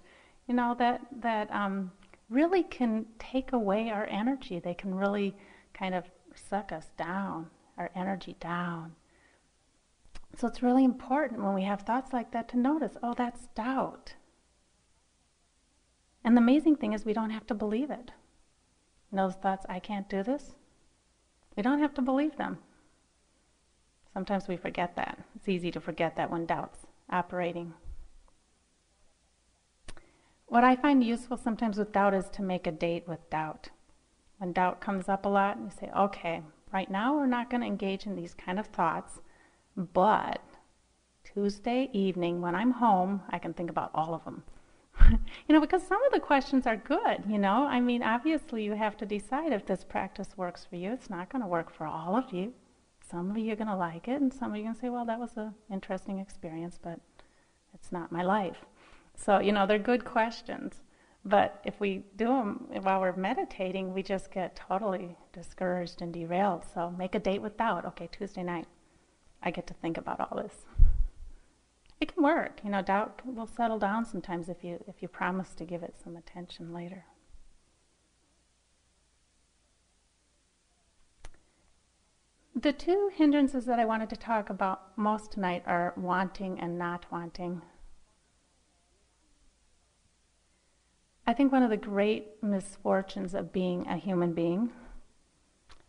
you 0.48 0.54
know, 0.54 0.74
that, 0.78 1.02
that 1.20 1.54
um, 1.54 1.92
really 2.30 2.62
can 2.64 3.06
take 3.18 3.52
away 3.52 3.90
our 3.90 4.06
energy. 4.06 4.58
They 4.58 4.74
can 4.74 4.94
really 4.94 5.36
kind 5.74 5.94
of 5.94 6.04
suck 6.34 6.72
us 6.72 6.90
down, 6.96 7.48
our 7.76 7.90
energy 7.94 8.34
down. 8.40 8.94
So 10.36 10.48
it's 10.48 10.62
really 10.62 10.84
important 10.84 11.42
when 11.42 11.54
we 11.54 11.64
have 11.64 11.82
thoughts 11.82 12.12
like 12.12 12.32
that 12.32 12.48
to 12.48 12.58
notice, 12.58 12.92
oh, 13.02 13.14
that's 13.14 13.48
doubt. 13.48 14.14
And 16.24 16.36
the 16.36 16.40
amazing 16.40 16.76
thing 16.76 16.94
is, 16.94 17.04
we 17.04 17.12
don't 17.12 17.30
have 17.30 17.46
to 17.48 17.54
believe 17.54 17.90
it. 17.90 18.10
those 19.12 19.34
thoughts, 19.34 19.66
I 19.68 19.78
can't 19.78 20.08
do 20.08 20.22
this, 20.22 20.54
we 21.56 21.62
don't 21.62 21.80
have 21.80 21.94
to 21.94 22.02
believe 22.02 22.36
them. 22.36 22.58
Sometimes 24.18 24.48
we 24.48 24.56
forget 24.56 24.96
that. 24.96 25.16
It's 25.36 25.48
easy 25.48 25.70
to 25.70 25.80
forget 25.80 26.16
that 26.16 26.28
when 26.28 26.44
doubt's 26.44 26.88
operating. 27.08 27.72
What 30.46 30.64
I 30.64 30.74
find 30.74 31.04
useful 31.04 31.36
sometimes 31.36 31.78
with 31.78 31.92
doubt 31.92 32.14
is 32.14 32.28
to 32.30 32.42
make 32.42 32.66
a 32.66 32.72
date 32.72 33.06
with 33.06 33.30
doubt. 33.30 33.68
When 34.38 34.52
doubt 34.52 34.80
comes 34.80 35.08
up 35.08 35.24
a 35.24 35.28
lot, 35.28 35.60
you 35.62 35.70
say, 35.70 35.92
okay, 35.96 36.42
right 36.72 36.90
now 36.90 37.14
we're 37.14 37.26
not 37.26 37.48
going 37.48 37.60
to 37.60 37.68
engage 37.68 38.06
in 38.06 38.16
these 38.16 38.34
kind 38.34 38.58
of 38.58 38.66
thoughts, 38.66 39.20
but 39.76 40.42
Tuesday 41.22 41.88
evening 41.92 42.40
when 42.40 42.56
I'm 42.56 42.72
home, 42.72 43.22
I 43.30 43.38
can 43.38 43.54
think 43.54 43.70
about 43.70 43.92
all 43.94 44.14
of 44.14 44.24
them. 44.24 44.42
you 45.12 45.54
know, 45.54 45.60
because 45.60 45.86
some 45.86 46.02
of 46.02 46.12
the 46.12 46.18
questions 46.18 46.66
are 46.66 46.76
good, 46.76 47.22
you 47.28 47.38
know. 47.38 47.68
I 47.68 47.78
mean, 47.78 48.02
obviously 48.02 48.64
you 48.64 48.72
have 48.72 48.96
to 48.96 49.06
decide 49.06 49.52
if 49.52 49.64
this 49.64 49.84
practice 49.84 50.30
works 50.36 50.64
for 50.64 50.74
you. 50.74 50.90
It's 50.90 51.08
not 51.08 51.30
going 51.30 51.42
to 51.42 51.48
work 51.48 51.72
for 51.72 51.86
all 51.86 52.16
of 52.16 52.32
you. 52.32 52.52
Some 53.10 53.30
of 53.30 53.38
you 53.38 53.52
are 53.52 53.56
going 53.56 53.68
to 53.68 53.76
like 53.76 54.08
it, 54.08 54.20
and 54.20 54.32
some 54.32 54.50
of 54.50 54.56
you 54.56 54.62
are 54.62 54.66
going 54.66 54.74
to 54.74 54.80
say, 54.80 54.88
well, 54.90 55.04
that 55.06 55.18
was 55.18 55.36
an 55.36 55.54
interesting 55.70 56.18
experience, 56.18 56.78
but 56.82 57.00
it's 57.72 57.90
not 57.92 58.12
my 58.12 58.22
life. 58.22 58.64
So, 59.16 59.38
you 59.38 59.52
know, 59.52 59.66
they're 59.66 59.78
good 59.78 60.04
questions. 60.04 60.82
But 61.24 61.60
if 61.64 61.80
we 61.80 62.04
do 62.16 62.26
them 62.26 62.68
while 62.82 63.00
we're 63.00 63.16
meditating, 63.16 63.92
we 63.92 64.02
just 64.02 64.30
get 64.30 64.56
totally 64.56 65.16
discouraged 65.32 66.00
and 66.00 66.12
derailed. 66.12 66.64
So 66.72 66.90
make 66.90 67.14
a 67.14 67.18
date 67.18 67.42
with 67.42 67.56
doubt. 67.56 67.84
Okay, 67.86 68.08
Tuesday 68.10 68.42
night, 68.42 68.66
I 69.42 69.50
get 69.50 69.66
to 69.66 69.74
think 69.74 69.98
about 69.98 70.20
all 70.20 70.42
this. 70.42 70.64
It 72.00 72.14
can 72.14 72.22
work. 72.22 72.60
You 72.62 72.70
know, 72.70 72.82
doubt 72.82 73.20
will 73.24 73.46
settle 73.46 73.78
down 73.78 74.04
sometimes 74.04 74.48
if 74.48 74.62
you 74.62 74.82
if 74.86 75.02
you 75.02 75.08
promise 75.08 75.54
to 75.56 75.64
give 75.64 75.82
it 75.82 75.96
some 76.02 76.16
attention 76.16 76.72
later. 76.72 77.04
The 82.60 82.72
two 82.72 83.08
hindrances 83.14 83.66
that 83.66 83.78
I 83.78 83.84
wanted 83.84 84.10
to 84.10 84.16
talk 84.16 84.50
about 84.50 84.98
most 84.98 85.30
tonight 85.30 85.62
are 85.64 85.94
wanting 85.96 86.58
and 86.58 86.76
not 86.76 87.06
wanting. 87.08 87.62
I 91.24 91.34
think 91.34 91.52
one 91.52 91.62
of 91.62 91.70
the 91.70 91.76
great 91.76 92.42
misfortunes 92.42 93.32
of 93.32 93.52
being 93.52 93.86
a 93.86 93.96
human 93.96 94.32
being 94.32 94.72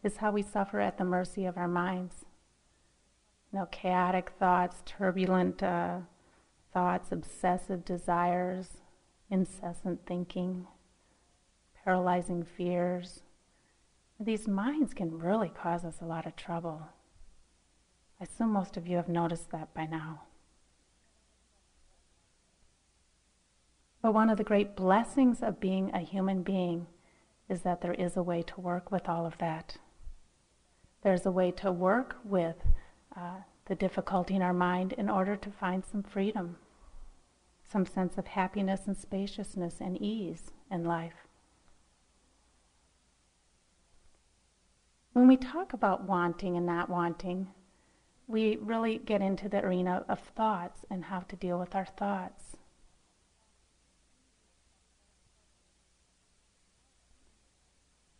is 0.04 0.18
how 0.18 0.32
we 0.32 0.44
suffer 0.44 0.80
at 0.80 1.00
the 1.00 1.04
mercy 1.04 1.46
of 1.46 1.58
our 1.58 1.68
minds. 1.68 2.26
You 3.52 3.60
know, 3.60 3.66
chaotic 3.72 4.34
thoughts, 4.38 4.84
turbulent 4.86 5.64
uh, 5.64 6.02
thoughts, 6.72 7.12
obsessive 7.12 7.84
desires, 7.84 8.82
incessant 9.32 10.06
thinking, 10.06 10.68
paralyzing 11.84 12.44
fears. 12.44 13.24
These 14.20 14.48
minds 14.48 14.94
can 14.94 15.18
really 15.18 15.50
cause 15.50 15.86
us 15.86 16.02
a 16.02 16.06
lot 16.06 16.26
of 16.26 16.36
trouble. 16.36 16.82
I 18.20 18.26
assume 18.26 18.52
most 18.52 18.76
of 18.76 18.86
you 18.86 18.98
have 18.98 19.08
noticed 19.08 19.52
that 19.52 19.74
by 19.74 19.86
now. 19.86 20.24
But 24.02 24.14
one 24.14 24.30
of 24.30 24.38
the 24.38 24.44
great 24.44 24.76
blessings 24.76 25.42
of 25.42 25.62
being 25.62 25.92
a 25.94 26.00
human 26.00 26.44
being 26.44 26.88
is 27.48 27.62
that 27.62 27.82
there 27.82 27.94
is 27.94 28.18
a 28.18 28.24
way 28.24 28.42
to 28.44 28.62
work 28.62 28.92
with 28.92 29.08
all 29.08 29.26
of 29.26 29.38
that. 29.38 29.78
There's 31.02 31.26
a 31.26 31.32
way 31.32 31.52
to 31.52 31.72
work 31.72 32.18
with 32.26 32.58
uh, 33.16 33.42
the 33.68 33.76
difficulty 33.76 34.36
in 34.36 34.42
our 34.42 34.54
mind 34.54 34.94
in 34.94 35.10
order 35.10 35.38
to 35.38 35.50
find 35.50 35.86
some 35.86 36.04
freedom, 36.04 36.58
some 37.64 37.86
sense 37.86 38.18
of 38.18 38.28
happiness 38.28 38.82
and 38.86 38.98
spaciousness 38.98 39.76
and 39.80 40.02
ease 40.02 40.52
in 40.70 40.84
life. 40.84 41.29
When 45.20 45.28
we 45.28 45.36
talk 45.36 45.74
about 45.74 46.06
wanting 46.06 46.56
and 46.56 46.66
not 46.66 46.90
wanting, 46.90 47.50
we 48.28 48.56
really 48.56 49.00
get 49.00 49.22
into 49.22 49.50
the 49.50 49.62
arena 49.66 50.06
of 50.08 50.22
thoughts 50.22 50.86
and 50.90 51.04
how 51.04 51.20
to 51.20 51.36
deal 51.36 51.60
with 51.60 51.76
our 51.76 51.86
thoughts. 51.86 52.56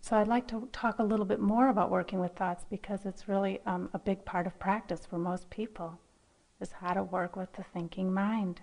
So 0.02 0.18
I'd 0.18 0.28
like 0.28 0.46
to 0.50 0.68
talk 0.74 1.00
a 1.00 1.04
little 1.04 1.26
bit 1.26 1.40
more 1.40 1.70
about 1.70 1.90
working 1.90 2.20
with 2.20 2.34
thoughts 2.34 2.66
because 2.70 3.06
it's 3.06 3.30
really 3.30 3.62
um, 3.66 3.90
a 3.94 4.00
big 4.00 4.26
part 4.26 4.46
of 4.46 4.60
practice 4.60 5.06
for 5.06 5.18
most 5.18 5.50
people, 5.50 5.98
is 6.60 6.74
how 6.74 6.94
to 6.94 7.04
work 7.04 7.38
with 7.38 7.54
the 7.54 7.64
thinking 7.64 8.14
mind. 8.14 8.60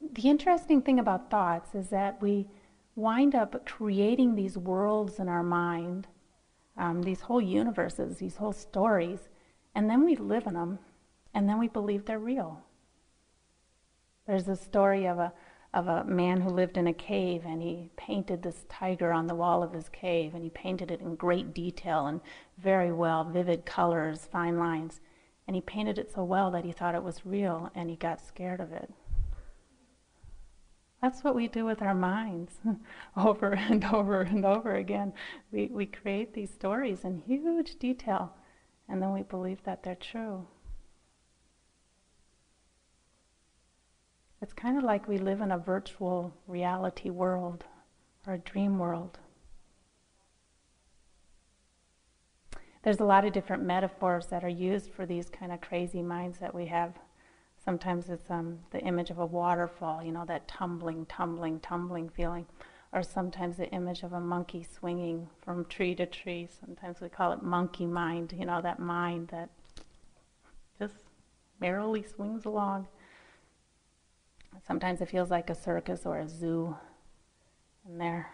The 0.00 0.30
interesting 0.30 0.80
thing 0.80 0.98
about 0.98 1.30
thoughts 1.30 1.74
is 1.74 1.90
that 1.90 2.22
we 2.22 2.48
wind 2.96 3.34
up 3.34 3.64
creating 3.66 4.34
these 4.34 4.58
worlds 4.58 5.20
in 5.20 5.28
our 5.28 5.42
mind, 5.42 6.08
um, 6.76 7.02
these 7.02 7.20
whole 7.20 7.40
universes, 7.40 8.18
these 8.18 8.36
whole 8.36 8.52
stories, 8.52 9.28
and 9.74 9.88
then 9.88 10.04
we 10.04 10.16
live 10.16 10.46
in 10.46 10.54
them, 10.54 10.78
and 11.34 11.48
then 11.48 11.58
we 11.58 11.68
believe 11.68 12.04
they're 12.04 12.18
real. 12.18 12.64
There's 14.26 14.48
a 14.48 14.56
story 14.56 15.06
of 15.06 15.18
a 15.18 15.32
of 15.74 15.88
a 15.88 16.04
man 16.04 16.40
who 16.40 16.48
lived 16.48 16.78
in 16.78 16.86
a 16.86 16.92
cave 16.92 17.42
and 17.44 17.60
he 17.60 17.90
painted 17.98 18.42
this 18.42 18.64
tiger 18.66 19.12
on 19.12 19.26
the 19.26 19.34
wall 19.34 19.62
of 19.62 19.74
his 19.74 19.90
cave 19.90 20.34
and 20.34 20.42
he 20.42 20.48
painted 20.48 20.90
it 20.90 21.02
in 21.02 21.14
great 21.16 21.52
detail 21.52 22.06
and 22.06 22.22
very 22.56 22.90
well, 22.90 23.24
vivid 23.24 23.66
colors, 23.66 24.26
fine 24.32 24.58
lines. 24.58 25.02
And 25.46 25.54
he 25.54 25.60
painted 25.60 25.98
it 25.98 26.10
so 26.10 26.24
well 26.24 26.50
that 26.52 26.64
he 26.64 26.72
thought 26.72 26.94
it 26.94 27.02
was 27.02 27.26
real 27.26 27.70
and 27.74 27.90
he 27.90 27.96
got 27.96 28.26
scared 28.26 28.60
of 28.60 28.72
it. 28.72 28.90
That's 31.02 31.22
what 31.22 31.34
we 31.34 31.46
do 31.46 31.64
with 31.64 31.82
our 31.82 31.94
minds 31.94 32.54
over 33.16 33.52
and 33.52 33.84
over 33.84 34.22
and 34.22 34.44
over 34.44 34.74
again. 34.74 35.12
We, 35.52 35.66
we 35.66 35.86
create 35.86 36.34
these 36.34 36.50
stories 36.50 37.04
in 37.04 37.22
huge 37.26 37.78
detail 37.78 38.32
and 38.88 39.02
then 39.02 39.12
we 39.12 39.22
believe 39.22 39.62
that 39.64 39.82
they're 39.82 39.94
true. 39.94 40.46
It's 44.40 44.52
kind 44.52 44.78
of 44.78 44.84
like 44.84 45.08
we 45.08 45.18
live 45.18 45.40
in 45.40 45.50
a 45.50 45.58
virtual 45.58 46.32
reality 46.46 47.10
world 47.10 47.64
or 48.26 48.34
a 48.34 48.38
dream 48.38 48.78
world. 48.78 49.18
There's 52.82 53.00
a 53.00 53.04
lot 53.04 53.24
of 53.24 53.32
different 53.32 53.64
metaphors 53.64 54.26
that 54.26 54.44
are 54.44 54.48
used 54.48 54.92
for 54.92 55.06
these 55.06 55.28
kind 55.28 55.50
of 55.50 55.60
crazy 55.60 56.02
minds 56.02 56.38
that 56.38 56.54
we 56.54 56.66
have. 56.66 56.94
Sometimes 57.66 58.08
it's 58.08 58.30
um, 58.30 58.60
the 58.70 58.78
image 58.78 59.10
of 59.10 59.18
a 59.18 59.26
waterfall, 59.26 60.00
you 60.00 60.12
know, 60.12 60.24
that 60.24 60.46
tumbling, 60.46 61.04
tumbling, 61.06 61.58
tumbling 61.58 62.08
feeling. 62.08 62.46
Or 62.92 63.02
sometimes 63.02 63.56
the 63.56 63.68
image 63.70 64.04
of 64.04 64.12
a 64.12 64.20
monkey 64.20 64.62
swinging 64.62 65.28
from 65.44 65.64
tree 65.64 65.96
to 65.96 66.06
tree. 66.06 66.48
Sometimes 66.60 67.00
we 67.00 67.08
call 67.08 67.32
it 67.32 67.42
monkey 67.42 67.84
mind, 67.84 68.32
you 68.38 68.46
know, 68.46 68.62
that 68.62 68.78
mind 68.78 69.28
that 69.28 69.50
just 70.78 70.94
merrily 71.60 72.04
swings 72.04 72.44
along. 72.44 72.86
Sometimes 74.64 75.00
it 75.00 75.08
feels 75.08 75.32
like 75.32 75.50
a 75.50 75.54
circus 75.54 76.06
or 76.06 76.18
a 76.18 76.28
zoo 76.28 76.76
in 77.84 77.98
there. 77.98 78.30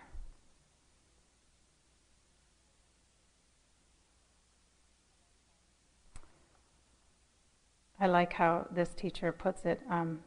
I 8.02 8.06
like 8.06 8.32
how 8.32 8.66
this 8.72 8.88
teacher 8.94 9.30
puts 9.30 9.64
it. 9.64 9.80
Um, 9.88 10.18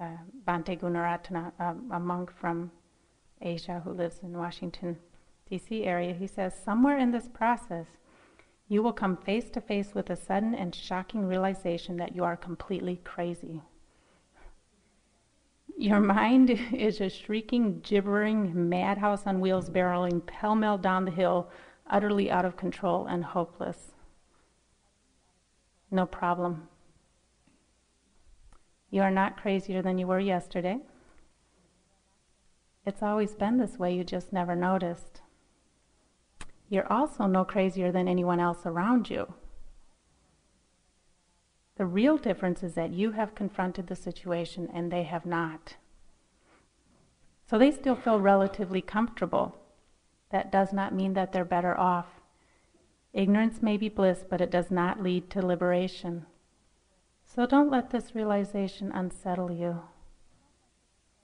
uh, 0.00 0.16
Bhante 0.44 0.76
Gunaratana, 0.76 1.52
um, 1.60 1.88
a 1.92 2.00
monk 2.00 2.32
from 2.32 2.72
Asia 3.40 3.80
who 3.84 3.92
lives 3.92 4.18
in 4.24 4.36
Washington, 4.36 4.98
D.C. 5.48 5.84
area, 5.84 6.12
he 6.12 6.26
says, 6.26 6.52
somewhere 6.64 6.98
in 6.98 7.12
this 7.12 7.28
process, 7.28 7.86
you 8.66 8.82
will 8.82 8.92
come 8.92 9.16
face 9.16 9.48
to 9.50 9.60
face 9.60 9.94
with 9.94 10.10
a 10.10 10.16
sudden 10.16 10.56
and 10.56 10.74
shocking 10.74 11.24
realization 11.24 11.96
that 11.98 12.16
you 12.16 12.24
are 12.24 12.36
completely 12.36 12.96
crazy. 13.04 13.62
Your 15.78 16.00
mind 16.00 16.50
is 16.72 17.00
a 17.00 17.08
shrieking, 17.08 17.78
gibbering 17.84 18.68
madhouse 18.68 19.24
on 19.24 19.38
wheels 19.38 19.70
barreling 19.70 20.26
pell 20.26 20.56
mell 20.56 20.78
down 20.78 21.04
the 21.04 21.12
hill, 21.12 21.48
utterly 21.88 22.28
out 22.28 22.44
of 22.44 22.56
control 22.56 23.06
and 23.06 23.22
hopeless. 23.24 23.92
No 25.88 26.06
problem. 26.06 26.66
You 28.92 29.00
are 29.00 29.10
not 29.10 29.38
crazier 29.38 29.80
than 29.80 29.96
you 29.96 30.06
were 30.06 30.20
yesterday. 30.20 30.78
It's 32.84 33.02
always 33.02 33.34
been 33.34 33.56
this 33.56 33.78
way, 33.78 33.94
you 33.94 34.04
just 34.04 34.34
never 34.34 34.54
noticed. 34.54 35.22
You're 36.68 36.92
also 36.92 37.26
no 37.26 37.42
crazier 37.42 37.90
than 37.90 38.06
anyone 38.06 38.38
else 38.38 38.66
around 38.66 39.08
you. 39.08 39.32
The 41.76 41.86
real 41.86 42.18
difference 42.18 42.62
is 42.62 42.74
that 42.74 42.92
you 42.92 43.12
have 43.12 43.34
confronted 43.34 43.86
the 43.86 43.96
situation 43.96 44.68
and 44.74 44.92
they 44.92 45.04
have 45.04 45.24
not. 45.24 45.76
So 47.48 47.56
they 47.56 47.70
still 47.70 47.96
feel 47.96 48.20
relatively 48.20 48.82
comfortable. 48.82 49.56
That 50.30 50.52
does 50.52 50.70
not 50.70 50.94
mean 50.94 51.14
that 51.14 51.32
they're 51.32 51.46
better 51.46 51.78
off. 51.78 52.20
Ignorance 53.14 53.62
may 53.62 53.78
be 53.78 53.88
bliss, 53.88 54.22
but 54.28 54.42
it 54.42 54.50
does 54.50 54.70
not 54.70 55.02
lead 55.02 55.30
to 55.30 55.44
liberation. 55.44 56.26
So 57.34 57.46
don't 57.46 57.70
let 57.70 57.88
this 57.88 58.14
realization 58.14 58.92
unsettle 58.92 59.50
you. 59.50 59.84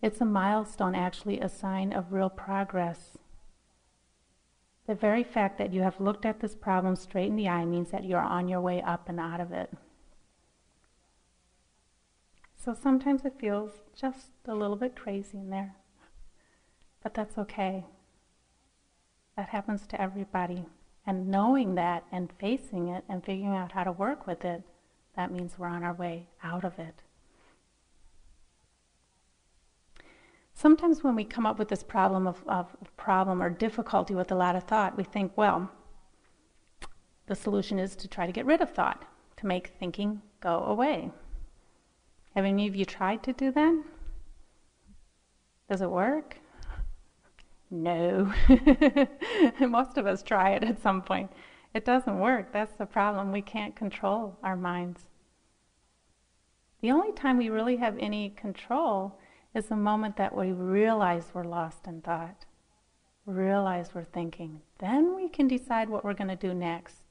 It's 0.01 0.23
a 0.23 0.25
milestone, 0.25 0.95
actually, 0.95 1.39
a 1.39 1.51
sign 1.51 1.93
of 1.93 2.15
real 2.15 2.31
progress. 2.31 3.19
The 4.87 4.95
very 4.95 5.23
fact 5.23 5.59
that 5.59 5.75
you 5.75 5.83
have 5.83 6.01
looked 6.01 6.25
at 6.25 6.41
this 6.41 6.55
problem 6.55 6.97
straight 6.97 7.29
in 7.29 7.37
the 7.37 7.49
eye 7.49 7.67
means 7.67 7.91
that 7.91 8.05
you're 8.05 8.21
on 8.21 8.49
your 8.49 8.63
way 8.63 8.81
up 8.81 9.11
and 9.11 9.21
out 9.21 9.39
of 9.39 9.53
it. 9.53 9.71
So 12.57 12.73
sometimes 12.73 13.27
it 13.27 13.39
feels 13.39 13.73
just 13.95 14.31
a 14.47 14.55
little 14.55 14.77
bit 14.77 14.97
crazy 14.97 15.37
in 15.37 15.51
there, 15.51 15.77
but 17.03 17.13
that's 17.13 17.37
okay. 17.37 17.85
That 19.37 19.51
happens 19.51 19.87
to 19.89 20.01
everybody. 20.01 20.65
And 21.07 21.29
knowing 21.29 21.75
that 21.75 22.05
and 22.11 22.33
facing 22.41 22.89
it 22.89 23.05
and 23.11 23.23
figuring 23.23 23.55
out 23.55 23.73
how 23.73 23.85
to 23.85 23.93
work 23.93 24.27
with 24.27 24.43
it 24.47 24.63
that 25.19 25.33
means 25.33 25.59
we're 25.59 25.67
on 25.67 25.83
our 25.83 25.95
way 25.95 26.29
out 26.45 26.63
of 26.63 26.79
it. 26.79 27.03
Sometimes 30.55 31.03
when 31.03 31.17
we 31.17 31.25
come 31.25 31.45
up 31.45 31.59
with 31.59 31.67
this 31.67 31.83
problem 31.83 32.29
of, 32.29 32.45
of 32.47 32.77
problem 32.97 33.43
or 33.43 33.51
difficulty 33.51 34.15
with 34.15 34.31
a 34.31 34.37
lot 34.37 34.55
of 34.55 34.63
thought, 34.63 34.97
we 34.97 35.03
think, 35.03 35.33
well, 35.35 35.73
the 37.27 37.35
solution 37.35 37.81
is 37.81 37.97
to 37.97 38.07
try 38.07 38.27
to 38.27 38.33
get 38.33 38.47
rid 38.47 38.61
of 38.61 38.71
thought, 38.71 39.07
to 39.39 39.47
make 39.49 39.73
thinking 39.81 40.23
go 40.39 40.63
away. 40.63 41.11
Have 42.37 42.45
any 42.45 42.69
of 42.69 42.77
you 42.77 42.85
tried 42.85 43.25
to 43.25 43.33
do 43.33 43.51
that? 43.51 43.83
Does 45.69 45.81
it 45.81 45.91
work? 45.91 46.37
No. 47.73 48.33
Most 49.61 49.99
of 49.99 50.07
us 50.07 50.23
try 50.23 50.51
it 50.51 50.63
at 50.63 50.81
some 50.81 51.03
point. 51.03 51.33
It 51.75 51.85
doesn't 51.85 52.21
work. 52.21 52.53
That's 52.53 52.75
the 52.75 52.87
problem. 52.87 53.33
We 53.33 53.43
can't 53.43 53.75
control 53.75 54.39
our 54.45 54.55
minds. 54.57 55.08
The 56.81 56.93
only 56.93 57.13
time 57.13 57.39
we 57.39 57.49
really 57.49 57.77
have 57.77 57.97
any 57.99 58.31
control 58.31 59.19
is 59.55 59.67
the 59.67 59.77
moment 59.77 60.17
that 60.17 60.35
we 60.35 60.53
realize 60.53 61.31
we're 61.35 61.43
lost 61.43 61.87
in 61.89 62.03
thought, 62.03 62.45
realize 63.27 63.95
we're 63.95 64.05
thinking. 64.05 64.61
Then 64.79 65.17
we 65.17 65.29
can 65.29 65.49
decide 65.49 65.89
what 65.89 66.05
we're 66.05 66.15
going 66.15 66.29
to 66.29 66.37
do 66.37 66.55
next. 66.55 67.03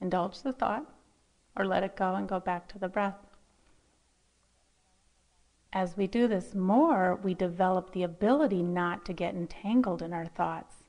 Indulge 0.00 0.42
the 0.42 0.52
thought 0.52 0.84
or 1.56 1.64
let 1.64 1.82
it 1.82 1.96
go 1.96 2.14
and 2.14 2.28
go 2.28 2.40
back 2.40 2.68
to 2.68 2.78
the 2.78 2.88
breath. 2.88 3.16
As 5.72 5.96
we 5.96 6.06
do 6.06 6.28
this 6.28 6.54
more, 6.54 7.18
we 7.22 7.34
develop 7.34 7.92
the 7.92 8.02
ability 8.02 8.62
not 8.62 9.04
to 9.06 9.12
get 9.12 9.34
entangled 9.34 10.02
in 10.02 10.12
our 10.12 10.26
thoughts. 10.26 10.84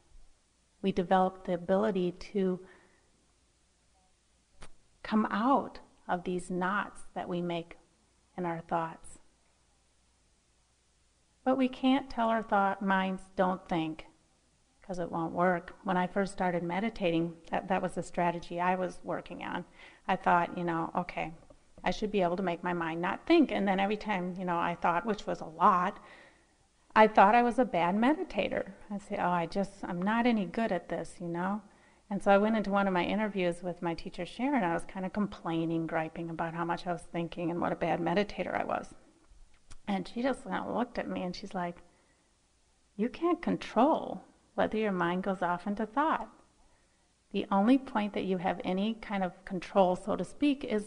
We 0.81 0.91
develop 0.91 1.45
the 1.45 1.53
ability 1.53 2.11
to 2.33 2.59
come 5.01 5.25
out 5.31 5.79
of 6.07 6.23
these 6.23 6.51
knots 6.51 7.01
that 7.15 7.29
we 7.29 7.41
make 7.41 7.77
in 8.37 8.45
our 8.45 8.61
thoughts. 8.61 9.19
But 11.43 11.57
we 11.57 11.67
can't 11.67 12.09
tell 12.09 12.29
our 12.29 12.43
thought 12.43 12.81
minds 12.81 13.21
don't 13.35 13.67
think 13.69 14.05
because 14.81 14.99
it 14.99 15.11
won't 15.11 15.33
work. 15.33 15.75
When 15.83 15.97
I 15.97 16.07
first 16.07 16.33
started 16.33 16.63
meditating, 16.63 17.33
that, 17.49 17.67
that 17.69 17.81
was 17.81 17.93
the 17.93 18.03
strategy 18.03 18.59
I 18.59 18.75
was 18.75 18.99
working 19.03 19.43
on. 19.43 19.65
I 20.07 20.15
thought, 20.15 20.57
you 20.57 20.63
know, 20.63 20.91
okay, 20.95 21.33
I 21.83 21.91
should 21.91 22.11
be 22.11 22.21
able 22.21 22.37
to 22.37 22.43
make 22.43 22.63
my 22.63 22.73
mind 22.73 23.01
not 23.01 23.25
think. 23.25 23.51
And 23.51 23.67
then 23.67 23.79
every 23.79 23.97
time, 23.97 24.35
you 24.37 24.45
know, 24.45 24.57
I 24.57 24.75
thought, 24.79 25.05
which 25.05 25.25
was 25.25 25.41
a 25.41 25.45
lot, 25.45 25.99
I 26.95 27.07
thought 27.07 27.35
I 27.35 27.43
was 27.43 27.59
a 27.59 27.65
bad 27.65 27.95
meditator. 27.95 28.71
I 28.91 28.97
say, 28.97 29.17
oh, 29.19 29.29
I 29.29 29.45
just, 29.47 29.71
I'm 29.83 30.01
not 30.01 30.25
any 30.25 30.45
good 30.45 30.71
at 30.71 30.89
this, 30.89 31.15
you 31.19 31.27
know. 31.27 31.61
And 32.09 32.21
so 32.21 32.31
I 32.31 32.37
went 32.37 32.55
into 32.55 32.69
one 32.69 32.87
of 32.87 32.93
my 32.93 33.03
interviews 33.03 33.63
with 33.63 33.81
my 33.81 33.93
teacher 33.93 34.25
Sharon. 34.25 34.63
I 34.63 34.73
was 34.73 34.85
kind 34.85 35.05
of 35.05 35.13
complaining, 35.13 35.87
griping 35.87 36.29
about 36.29 36.53
how 36.53 36.63
much 36.63 36.85
I 36.85 36.91
was 36.91 37.01
thinking 37.01 37.49
and 37.49 37.59
what 37.59 37.71
a 37.71 37.75
bad 37.75 37.99
meditator 37.99 38.59
I 38.59 38.63
was. 38.63 38.93
And 39.87 40.07
she 40.07 40.21
just 40.21 40.43
kind 40.43 40.65
of 40.65 40.75
looked 40.75 40.99
at 40.99 41.09
me 41.09 41.23
and 41.23 41.35
she's 41.35 41.53
like, 41.53 41.77
You 42.95 43.09
can't 43.09 43.41
control 43.41 44.23
whether 44.53 44.77
your 44.77 44.91
mind 44.91 45.23
goes 45.23 45.41
off 45.41 45.67
into 45.67 45.85
thought. 45.85 46.29
The 47.31 47.45
only 47.51 47.77
point 47.77 48.13
that 48.13 48.23
you 48.23 48.37
have 48.37 48.61
any 48.63 48.93
kind 48.95 49.23
of 49.23 49.43
control, 49.43 49.95
so 49.95 50.15
to 50.15 50.23
speak, 50.23 50.63
is 50.63 50.85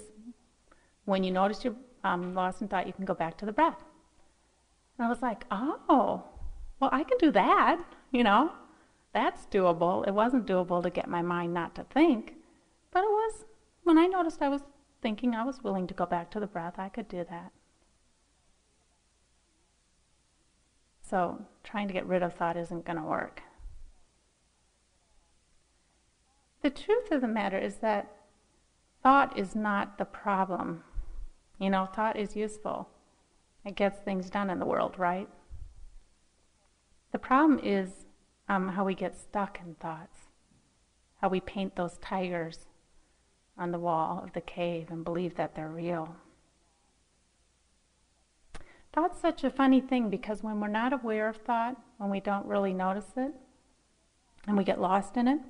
when 1.05 1.25
you 1.25 1.31
notice 1.31 1.65
you're 1.65 1.77
um, 2.05 2.35
lost 2.35 2.63
in 2.63 2.69
thought, 2.69 2.87
you 2.87 2.93
can 2.93 3.05
go 3.05 3.15
back 3.15 3.37
to 3.39 3.47
the 3.47 3.53
breath. 3.53 3.83
And 4.97 5.07
I 5.07 5.11
was 5.11 5.21
like, 5.21 5.45
Oh, 5.51 6.25
well, 6.81 6.91
I 6.93 7.03
can 7.03 7.19
do 7.19 7.33
that, 7.33 7.81
you 8.13 8.23
know. 8.23 8.53
That's 9.19 9.47
doable. 9.47 10.07
It 10.07 10.15
wasn't 10.15 10.47
doable 10.47 10.81
to 10.81 10.91
get 10.91 11.09
my 11.09 11.23
mind 11.23 11.53
not 11.53 11.75
to 11.75 11.83
think, 11.83 12.37
but 12.93 13.01
it 13.01 13.11
was 13.11 13.47
when 13.83 13.99
I 13.99 14.07
noticed 14.07 14.41
I 14.41 14.49
was 14.49 14.63
thinking, 15.03 15.35
I 15.35 15.43
was 15.43 15.65
willing 15.65 15.89
to 15.89 15.95
go 15.95 16.07
back 16.07 16.31
to 16.31 16.39
the 16.39 16.47
breath. 16.47 16.79
I 16.79 16.89
could 16.89 17.09
do 17.09 17.27
that. 17.29 17.51
So, 21.03 21.47
trying 21.65 21.89
to 21.89 21.93
get 21.93 22.07
rid 22.07 22.23
of 22.23 22.35
thought 22.35 22.57
isn't 22.57 22.85
going 22.85 22.97
to 22.97 23.03
work. 23.03 23.43
The 26.63 26.71
truth 26.71 27.11
of 27.11 27.21
the 27.21 27.27
matter 27.27 27.59
is 27.59 27.79
that 27.79 28.15
thought 29.03 29.37
is 29.37 29.57
not 29.57 29.99
the 29.99 30.05
problem. 30.05 30.85
You 31.59 31.71
know, 31.71 31.87
thought 31.87 32.17
is 32.17 32.37
useful. 32.37 32.89
It 33.65 33.75
gets 33.75 33.99
things 33.99 34.31
done 34.31 34.49
in 34.49 34.61
the 34.61 34.65
world, 34.65 34.97
right? 34.97 35.29
The 37.11 37.19
problem 37.19 37.59
is 37.65 38.05
um, 38.49 38.69
how 38.69 38.85
we 38.85 38.95
get 38.95 39.17
stuck 39.17 39.61
in 39.65 39.75
thoughts, 39.75 40.17
how 41.21 41.29
we 41.29 41.41
paint 41.41 41.77
those 41.77 41.99
tigers 41.99 42.67
on 43.57 43.73
the 43.73 43.79
wall 43.79 44.23
of 44.23 44.33
the 44.33 44.41
cave 44.41 44.87
and 44.91 45.05
believe 45.05 45.37
that 45.37 45.55
they're 45.55 45.69
real. 45.69 46.17
Thought's 48.93 49.21
such 49.21 49.45
a 49.45 49.51
funny 49.51 49.81
thing 49.81 50.09
because 50.09 50.43
when 50.43 50.61
we're 50.61 50.69
not 50.69 50.93
aware 50.93 51.29
of 51.29 51.37
thought, 51.37 51.77
when 51.99 52.11
we 52.11 52.21
don't 52.21 52.47
really 52.47 52.73
notice 52.73 53.13
it, 53.17 53.33
and 54.47 54.57
we 54.57 54.65
get 54.65 54.81
lost 54.81 55.17
in 55.17 55.29
it, 55.29 55.41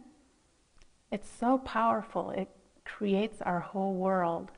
it's 1.12 1.28
so 1.28 1.58
powerful. 1.58 2.30
It 2.30 2.48
creates 2.84 3.40
our 3.42 3.60
whole 3.60 3.94
world. 3.94 4.50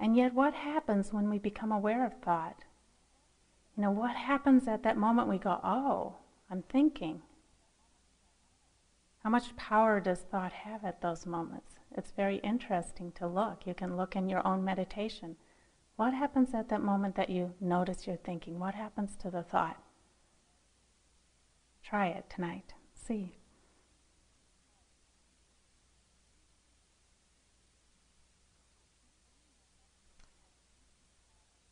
And 0.00 0.16
yet, 0.16 0.34
what 0.34 0.54
happens 0.54 1.12
when 1.12 1.28
we 1.30 1.38
become 1.38 1.72
aware 1.72 2.04
of 2.06 2.14
thought? 2.22 2.64
You 3.76 3.82
know, 3.82 3.90
what 3.90 4.16
happens 4.16 4.66
at 4.66 4.82
that 4.84 4.96
moment 4.96 5.28
we 5.28 5.38
go, 5.38 5.60
oh, 5.62 6.16
I'm 6.50 6.62
thinking. 6.62 7.22
How 9.22 9.30
much 9.30 9.56
power 9.56 10.00
does 10.00 10.20
thought 10.20 10.52
have 10.52 10.84
at 10.84 11.00
those 11.00 11.26
moments? 11.26 11.74
It's 11.96 12.12
very 12.12 12.36
interesting 12.38 13.12
to 13.12 13.26
look. 13.26 13.66
You 13.66 13.74
can 13.74 13.96
look 13.96 14.14
in 14.14 14.28
your 14.28 14.46
own 14.46 14.64
meditation. 14.64 15.36
What 15.96 16.14
happens 16.14 16.54
at 16.54 16.68
that 16.68 16.82
moment 16.82 17.16
that 17.16 17.30
you 17.30 17.54
notice 17.60 18.06
you're 18.06 18.16
thinking? 18.16 18.58
What 18.58 18.74
happens 18.74 19.16
to 19.16 19.30
the 19.30 19.42
thought? 19.42 19.82
Try 21.82 22.08
it 22.08 22.30
tonight. 22.30 22.74
See. 22.94 23.38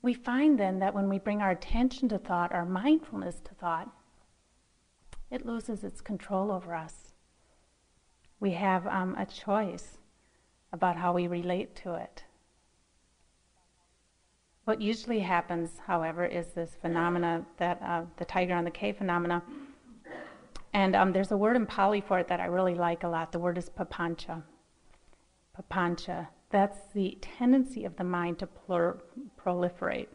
we 0.04 0.12
find 0.12 0.60
then 0.60 0.80
that 0.80 0.92
when 0.92 1.08
we 1.08 1.18
bring 1.18 1.40
our 1.40 1.52
attention 1.52 2.10
to 2.10 2.18
thought, 2.18 2.52
our 2.52 2.66
mindfulness 2.66 3.40
to 3.40 3.54
thought, 3.54 3.88
it 5.34 5.44
loses 5.44 5.82
its 5.82 6.00
control 6.00 6.52
over 6.52 6.76
us. 6.76 7.12
We 8.38 8.52
have 8.52 8.86
um, 8.86 9.16
a 9.18 9.26
choice 9.26 9.98
about 10.72 10.96
how 10.96 11.12
we 11.12 11.26
relate 11.26 11.74
to 11.82 11.94
it. 11.94 12.22
What 14.64 14.80
usually 14.80 15.18
happens, 15.18 15.70
however, 15.86 16.24
is 16.24 16.46
this 16.54 16.76
phenomena 16.80 17.44
that 17.58 17.82
uh, 17.82 18.02
the 18.16 18.24
tiger 18.24 18.54
on 18.54 18.62
the 18.64 18.70
cave 18.70 18.96
phenomena. 18.96 19.42
And 20.72 20.94
um, 20.94 21.12
there's 21.12 21.32
a 21.32 21.36
word 21.36 21.56
in 21.56 21.66
Pali 21.66 22.00
for 22.00 22.20
it 22.20 22.28
that 22.28 22.40
I 22.40 22.46
really 22.46 22.76
like 22.76 23.02
a 23.02 23.08
lot. 23.08 23.32
The 23.32 23.40
word 23.40 23.58
is 23.58 23.68
papancha. 23.68 24.40
Papancha. 25.58 26.28
That's 26.50 26.78
the 26.94 27.18
tendency 27.20 27.84
of 27.84 27.96
the 27.96 28.04
mind 28.04 28.38
to 28.38 28.46
plur- 28.46 29.02
proliferate. 29.36 30.08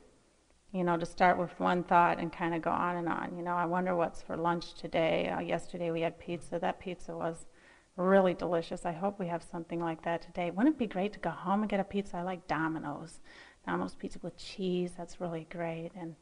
You 0.72 0.84
know, 0.84 0.98
to 0.98 1.06
start 1.06 1.40
with 1.40 1.60
one 1.60 1.84
thought 1.84 2.20
and 2.20 2.32
kind 2.32 2.54
of 2.54 2.62
go 2.62 2.70
on 2.70 2.98
and 2.98 3.10
on. 3.10 3.34
You 3.36 3.44
know, 3.44 3.56
I 3.56 3.66
wonder 3.66 3.96
what's 3.96 4.22
for 4.22 4.38
lunch 4.38 4.76
today. 4.76 5.30
Uh, 5.30 5.40
yesterday 5.40 5.90
we 5.90 6.02
had 6.02 6.20
pizza. 6.20 6.60
That 6.60 6.80
pizza 6.80 7.16
was 7.16 7.48
really 7.96 8.34
delicious. 8.34 8.86
I 8.86 8.92
hope 8.92 9.20
we 9.20 9.28
have 9.28 9.44
something 9.44 9.80
like 9.80 10.04
that 10.04 10.22
today. 10.22 10.52
Wouldn't 10.52 10.76
it 10.76 10.80
be 10.80 10.88
great 10.88 11.14
to 11.14 11.20
go 11.20 11.32
home 11.32 11.62
and 11.62 11.70
get 11.70 11.80
a 11.80 11.84
pizza? 11.84 12.18
I 12.18 12.22
like 12.22 12.48
Domino's. 12.48 13.20
Domino's 13.66 13.96
pizza 13.96 14.20
with 14.22 14.38
cheese. 14.38 14.94
That's 14.98 15.20
really 15.20 15.48
great. 15.50 15.92
And 16.00 16.16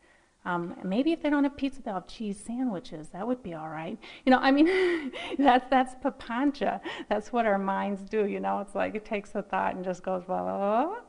um, 0.45 0.75
maybe 0.83 1.11
if 1.11 1.21
they 1.21 1.29
don't 1.29 1.43
have 1.43 1.57
pizza, 1.57 1.81
they'll 1.81 1.95
have 1.95 2.07
cheese 2.07 2.39
sandwiches. 2.39 3.09
That 3.09 3.27
would 3.27 3.43
be 3.43 3.53
all 3.53 3.67
right. 3.67 3.97
You 4.25 4.31
know, 4.31 4.39
I 4.39 4.51
mean, 4.51 5.11
that's 5.37 5.69
that's 5.69 5.95
papancha. 5.95 6.79
That's 7.09 7.33
what 7.33 7.45
our 7.45 7.57
minds 7.57 8.01
do. 8.03 8.25
You 8.25 8.39
know, 8.39 8.59
it's 8.59 8.73
like 8.73 8.95
it 8.95 9.03
takes 9.03 9.35
a 9.35 9.41
thought 9.41 9.75
and 9.75 9.83
just 9.83 10.03
goes, 10.03 10.23
well, 10.27 11.03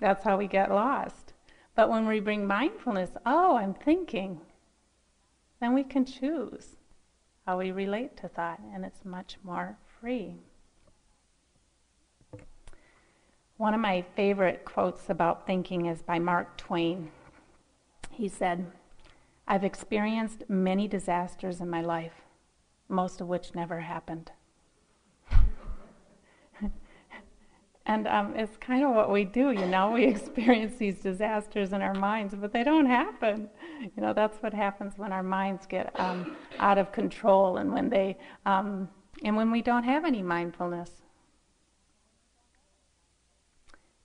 that's 0.00 0.24
how 0.24 0.38
we 0.38 0.46
get 0.46 0.70
lost. 0.70 1.29
But 1.74 1.88
when 1.88 2.06
we 2.06 2.20
bring 2.20 2.46
mindfulness, 2.46 3.10
oh, 3.24 3.56
I'm 3.56 3.74
thinking, 3.74 4.40
then 5.60 5.74
we 5.74 5.84
can 5.84 6.04
choose 6.04 6.76
how 7.46 7.58
we 7.58 7.70
relate 7.70 8.16
to 8.18 8.28
thought, 8.28 8.60
and 8.74 8.84
it's 8.84 9.04
much 9.04 9.38
more 9.42 9.78
free. 10.00 10.36
One 13.56 13.74
of 13.74 13.80
my 13.80 14.04
favorite 14.16 14.64
quotes 14.64 15.10
about 15.10 15.46
thinking 15.46 15.86
is 15.86 16.02
by 16.02 16.18
Mark 16.18 16.56
Twain. 16.56 17.10
He 18.10 18.28
said, 18.28 18.72
I've 19.46 19.64
experienced 19.64 20.44
many 20.48 20.88
disasters 20.88 21.60
in 21.60 21.68
my 21.68 21.82
life, 21.82 22.22
most 22.88 23.20
of 23.20 23.28
which 23.28 23.54
never 23.54 23.80
happened. 23.80 24.32
And 27.90 28.06
um, 28.06 28.36
it's 28.36 28.56
kind 28.58 28.84
of 28.84 28.94
what 28.94 29.10
we 29.10 29.24
do, 29.24 29.50
you 29.50 29.66
know. 29.66 29.90
We 29.90 30.04
experience 30.14 30.76
these 30.76 31.00
disasters 31.00 31.72
in 31.72 31.82
our 31.82 31.92
minds, 31.92 32.36
but 32.36 32.52
they 32.52 32.62
don't 32.62 32.86
happen. 32.86 33.50
You 33.80 34.00
know, 34.00 34.12
that's 34.12 34.40
what 34.44 34.54
happens 34.54 34.92
when 34.96 35.12
our 35.12 35.24
minds 35.24 35.66
get 35.66 35.98
um, 35.98 36.36
out 36.60 36.78
of 36.78 36.92
control 36.92 37.56
and 37.56 37.72
when 37.72 37.90
they 37.90 38.16
um, 38.46 38.88
and 39.24 39.36
when 39.36 39.50
we 39.50 39.60
don't 39.60 39.82
have 39.82 40.04
any 40.04 40.22
mindfulness. 40.22 41.02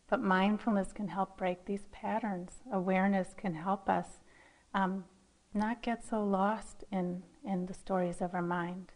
But 0.10 0.20
mindfulness 0.20 0.92
can 0.92 1.08
help 1.08 1.38
break 1.38 1.66
these 1.66 1.86
patterns. 1.92 2.64
Awareness 2.74 3.36
can 3.38 3.54
help 3.54 3.88
us 3.88 4.08
um, 4.74 5.04
not 5.54 5.84
get 5.84 6.04
so 6.04 6.24
lost 6.24 6.86
in, 6.92 7.22
in 7.48 7.68
the 7.68 7.74
stories 7.76 8.20
of 8.20 8.34
our 8.34 8.42
mind. 8.42 8.94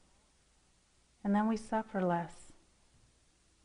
And 1.23 1.36
then 1.36 1.47
we 1.47 1.58
suffer 1.58 2.02
less. 2.02 2.49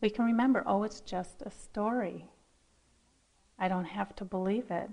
We 0.04 0.10
can 0.10 0.26
remember, 0.26 0.62
oh, 0.66 0.82
it's 0.82 1.00
just 1.00 1.40
a 1.46 1.50
story. 1.50 2.26
I 3.58 3.68
don't 3.68 3.86
have 3.86 4.14
to 4.16 4.24
believe 4.26 4.70
it. 4.70 4.90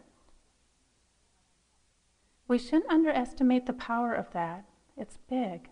We 2.48 2.58
shouldn't 2.58 2.90
underestimate 2.90 3.66
the 3.66 3.74
power 3.74 4.14
of 4.14 4.32
that. 4.32 4.64
It's 4.96 5.18
big 5.30 5.68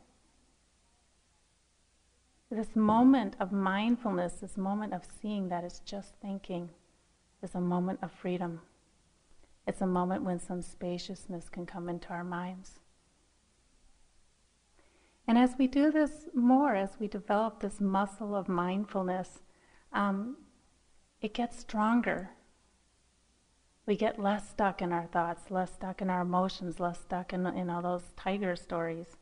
this 2.51 2.75
moment 2.75 3.37
of 3.39 3.53
mindfulness, 3.53 4.33
this 4.33 4.57
moment 4.57 4.93
of 4.93 5.03
seeing 5.21 5.47
that 5.47 5.63
it's 5.63 5.79
just 5.79 6.15
thinking, 6.21 6.71
is 7.41 7.55
a 7.55 7.61
moment 7.61 7.99
of 8.01 8.11
freedom. 8.11 8.59
It's 9.65 9.79
a 9.79 9.87
moment 9.87 10.23
when 10.23 10.41
some 10.41 10.61
spaciousness 10.61 11.47
can 11.47 11.65
come 11.65 11.87
into 11.87 12.09
our 12.09 12.25
minds. 12.25 12.78
And 15.29 15.37
as 15.37 15.53
we 15.59 15.67
do 15.67 15.91
this 15.91 16.27
more, 16.33 16.73
as 16.73 16.97
we 16.99 17.07
develop 17.07 17.59
this 17.59 17.79
muscle 17.79 18.35
of 18.35 18.49
mindfulness, 18.49 19.43
um, 19.93 20.37
it 21.21 21.35
gets 21.35 21.59
stronger. 21.59 22.31
We 23.85 23.95
get 23.95 24.17
less 24.17 24.49
stuck 24.49 24.81
in 24.81 24.91
our 24.91 25.05
thoughts, 25.05 25.51
less 25.51 25.71
stuck 25.71 26.01
in 26.01 26.09
our 26.09 26.21
emotions, 26.21 26.79
less 26.79 26.99
stuck 27.01 27.31
in, 27.31 27.45
in 27.45 27.69
all 27.69 27.83
those 27.83 28.11
tiger 28.17 28.55
stories. 28.55 29.17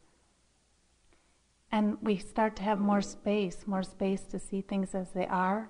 And 1.73 1.97
we 2.01 2.15
start 2.15 2.55
to 2.55 2.63
have 2.63 2.79
more 2.79 3.01
space, 3.01 3.67
more 3.67 3.83
space 3.83 4.21
to 4.31 4.39
see 4.39 4.61
things 4.61 4.95
as 4.95 5.11
they 5.11 5.27
are, 5.27 5.69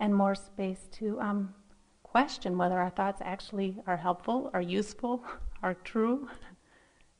and 0.00 0.14
more 0.14 0.34
space 0.34 0.88
to 0.92 1.20
um, 1.20 1.52
question 2.02 2.56
whether 2.56 2.78
our 2.78 2.88
thoughts 2.88 3.20
actually 3.22 3.82
are 3.86 3.98
helpful, 3.98 4.50
are 4.54 4.62
useful, 4.62 5.22
are 5.62 5.74
true. 5.74 6.26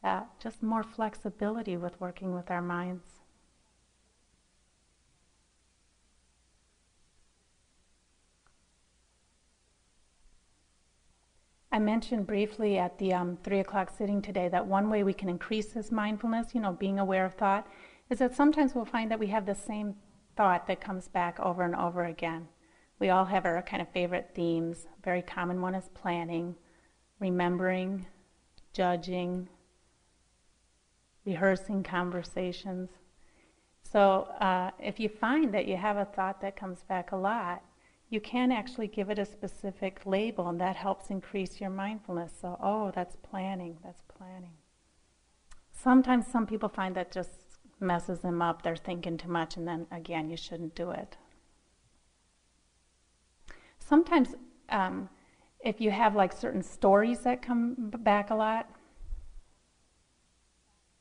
Uh, 0.05 0.21
just 0.39 0.63
more 0.63 0.83
flexibility 0.83 1.79
with 1.79 1.99
working 1.99 2.35
with 2.35 2.51
our 2.51 2.61
minds. 2.61 3.07
I 11.73 11.79
mentioned 11.79 12.27
briefly 12.27 12.77
at 12.79 12.99
the 12.99 13.15
um, 13.15 13.39
three 13.43 13.61
o'clock 13.61 13.91
sitting 13.97 14.21
today 14.21 14.49
that 14.51 14.67
one 14.67 14.91
way 14.91 15.03
we 15.03 15.15
can 15.15 15.31
increase 15.31 15.73
this 15.73 15.91
mindfulness, 15.91 16.55
you 16.55 16.61
know, 16.61 16.73
being 16.73 16.99
aware 16.99 17.25
of 17.25 17.35
thought, 17.35 17.67
is 18.11 18.19
that 18.19 18.37
sometimes 18.37 18.75
we'll 18.75 18.85
find 18.85 19.11
that 19.11 19.19
we 19.19 19.29
have 19.29 19.47
the 19.47 19.55
same 19.55 19.97
thought 20.37 20.67
that 20.67 20.83
comes 20.83 21.09
back 21.09 21.41
over 21.41 21.63
and 21.63 21.75
over 21.75 22.05
again. 22.05 22.47
We 23.01 23.09
all 23.09 23.25
have 23.25 23.47
our 23.47 23.61
kind 23.63 23.81
of 23.81 23.89
favorite 23.89 24.33
themes. 24.35 24.87
A 24.99 25.03
very 25.03 25.23
common 25.23 25.63
one 25.63 25.75
is 25.75 25.89
planning, 25.95 26.55
remembering, 27.19 28.07
judging, 28.73 29.49
rehearsing 31.25 31.83
conversations. 31.83 32.91
So 33.83 34.29
uh, 34.41 34.71
if 34.79 34.99
you 34.99 35.09
find 35.09 35.53
that 35.55 35.67
you 35.67 35.77
have 35.77 35.97
a 35.97 36.05
thought 36.05 36.41
that 36.41 36.57
comes 36.57 36.83
back 36.83 37.13
a 37.13 37.17
lot, 37.17 37.63
you 38.11 38.21
can 38.21 38.53
actually 38.53 38.87
give 38.87 39.11
it 39.11 39.19
a 39.19 39.25
specific 39.25 40.01
label, 40.05 40.49
and 40.49 40.61
that 40.61 40.77
helps 40.77 41.11
increase 41.11 41.61
your 41.61 41.71
mindfulness. 41.71 42.33
So, 42.41 42.59
oh, 42.63 42.93
that's 42.95 43.17
planning, 43.17 43.79
that's 43.83 44.03
planning. 44.03 44.53
Sometimes 45.73 46.27
some 46.27 46.47
people 46.47 46.69
find 46.69 46.95
that 46.97 47.11
just 47.11 47.31
messes 47.81 48.21
them 48.21 48.41
up, 48.41 48.63
they're 48.63 48.77
thinking 48.77 49.17
too 49.17 49.29
much, 49.29 49.57
and 49.57 49.67
then 49.67 49.87
again, 49.91 50.31
you 50.31 50.37
shouldn't 50.37 50.75
do 50.75 50.91
it. 50.91 51.17
Sometimes, 53.79 54.35
um, 54.69 55.09
if 55.61 55.81
you 55.81 55.91
have 55.91 56.15
like 56.15 56.33
certain 56.33 56.63
stories 56.63 57.21
that 57.21 57.43
come 57.43 57.75
back 57.99 58.31
a 58.31 58.35
lot, 58.35 58.71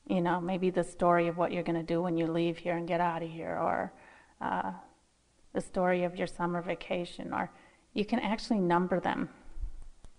you 0.06 0.20
know, 0.20 0.40
maybe 0.40 0.70
the 0.70 0.84
story 0.84 1.28
of 1.28 1.36
what 1.36 1.52
you're 1.52 1.62
going 1.62 1.78
to 1.78 1.82
do 1.82 2.02
when 2.02 2.16
you 2.16 2.26
leave 2.26 2.58
here 2.58 2.76
and 2.76 2.86
get 2.86 3.00
out 3.00 3.22
of 3.22 3.30
here, 3.30 3.56
or 3.56 3.92
uh, 4.40 4.72
the 5.52 5.60
story 5.60 6.04
of 6.04 6.16
your 6.16 6.26
summer 6.26 6.60
vacation, 6.60 7.32
or 7.32 7.50
you 7.94 8.04
can 8.04 8.18
actually 8.18 8.60
number 8.60 9.00
them 9.00 9.28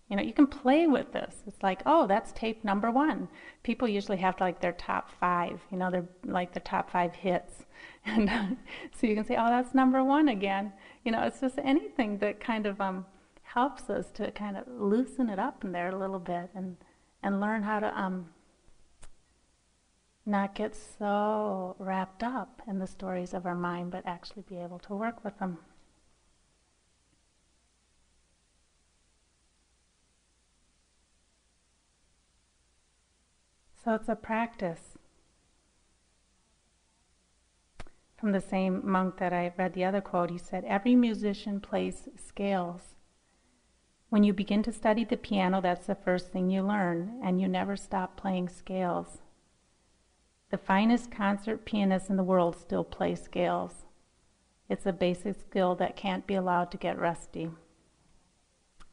you 0.10 0.16
know, 0.16 0.22
you 0.22 0.34
can 0.34 0.46
play 0.46 0.86
with 0.86 1.12
this. 1.14 1.44
It's 1.48 1.64
like, 1.64 1.82
oh, 1.86 2.06
that's 2.06 2.32
tape 2.34 2.64
number 2.64 2.92
one. 2.92 3.28
People 3.64 3.88
usually 3.88 4.18
have 4.18 4.40
like 4.40 4.62
their 4.62 4.74
top 4.74 5.10
five, 5.20 5.60
you 5.72 5.78
know, 5.78 5.90
they're 5.90 6.08
like 6.24 6.54
the 6.54 6.60
top 6.60 6.90
five 6.92 7.14
hits. 7.16 7.54
And 8.08 8.30
so 8.96 9.08
you 9.08 9.16
can 9.16 9.26
say, 9.26 9.36
oh, 9.36 9.48
that's 9.48 9.74
number 9.74 10.04
one 10.04 10.30
again. 10.30 10.72
You 11.04 11.12
know, 11.12 11.24
it's 11.24 11.42
just 11.42 11.58
anything 11.64 12.20
that 12.20 12.40
kind 12.40 12.68
of 12.68 12.80
um, 12.80 13.04
helps 13.42 13.90
us 13.90 14.12
to 14.12 14.30
kind 14.30 14.58
of 14.58 14.68
loosen 14.68 15.28
it 15.28 15.40
up 15.40 15.64
in 15.64 15.72
there 15.72 15.90
a 15.90 15.98
little 15.98 16.20
bit 16.20 16.52
and, 16.54 16.78
and 17.24 17.42
learn 17.42 17.64
how 17.64 17.80
to 17.80 18.00
um, 18.00 18.28
not 20.26 20.56
get 20.56 20.76
so 20.76 21.76
wrapped 21.78 22.24
up 22.24 22.62
in 22.68 22.80
the 22.80 22.88
stories 22.88 23.34
of 23.34 23.46
our 23.46 23.56
mind, 23.56 23.92
but 23.92 24.06
actually 24.06 24.44
be 24.50 24.58
able 24.58 24.80
to 24.80 24.94
work 24.94 25.24
with 25.24 25.38
them. 25.38 25.60
So 33.84 33.94
it's 33.94 34.10
a 34.10 34.16
practice. 34.16 34.98
From 38.18 38.32
the 38.32 38.42
same 38.42 38.82
monk 38.84 39.18
that 39.18 39.32
I 39.32 39.54
read 39.56 39.74
the 39.74 39.86
other 39.86 40.02
quote, 40.02 40.32
he 40.32 40.40
said, 40.40 40.64
Every 40.66 40.96
musician 40.96 41.60
plays 41.60 42.10
scales. 42.18 42.96
When 44.10 44.24
you 44.24 44.34
begin 44.34 44.64
to 44.64 44.72
study 44.72 45.04
the 45.04 45.18
piano, 45.18 45.62
that's 45.62 45.86
the 45.86 45.94
first 45.94 46.32
thing 46.32 46.50
you 46.50 46.64
learn, 46.64 47.20
and 47.24 47.40
you 47.40 47.48
never 47.48 47.76
stop 47.76 48.18
playing 48.18 48.50
scales. 48.50 49.20
The 50.52 50.58
finest 50.58 51.12
concert 51.12 51.66
pianists 51.66 52.10
in 52.10 52.18
the 52.18 52.24
world 52.24 52.56
still 52.56 52.84
play 52.84 53.16
scales. 53.16 53.86
It's 54.70 54.86
a 54.86 54.94
basic 54.94 55.40
skill 55.40 55.76
that 55.76 55.96
can't 55.96 56.28
be 56.28 56.36
allowed 56.36 56.72
to 56.72 56.78
get 56.78 57.00
rusty. 57.00 57.50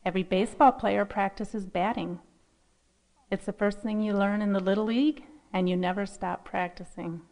Every 0.04 0.22
baseball 0.22 0.72
player 0.72 1.04
practices 1.04 1.66
batting. 1.66 2.20
It's 3.30 3.46
the 3.46 3.52
first 3.52 3.80
thing 3.80 4.00
you 4.00 4.12
learn 4.12 4.42
in 4.42 4.52
the 4.52 4.60
Little 4.60 4.84
League, 4.84 5.24
and 5.52 5.68
you 5.68 5.76
never 5.76 6.06
stop 6.06 6.44
practicing. 6.44 7.22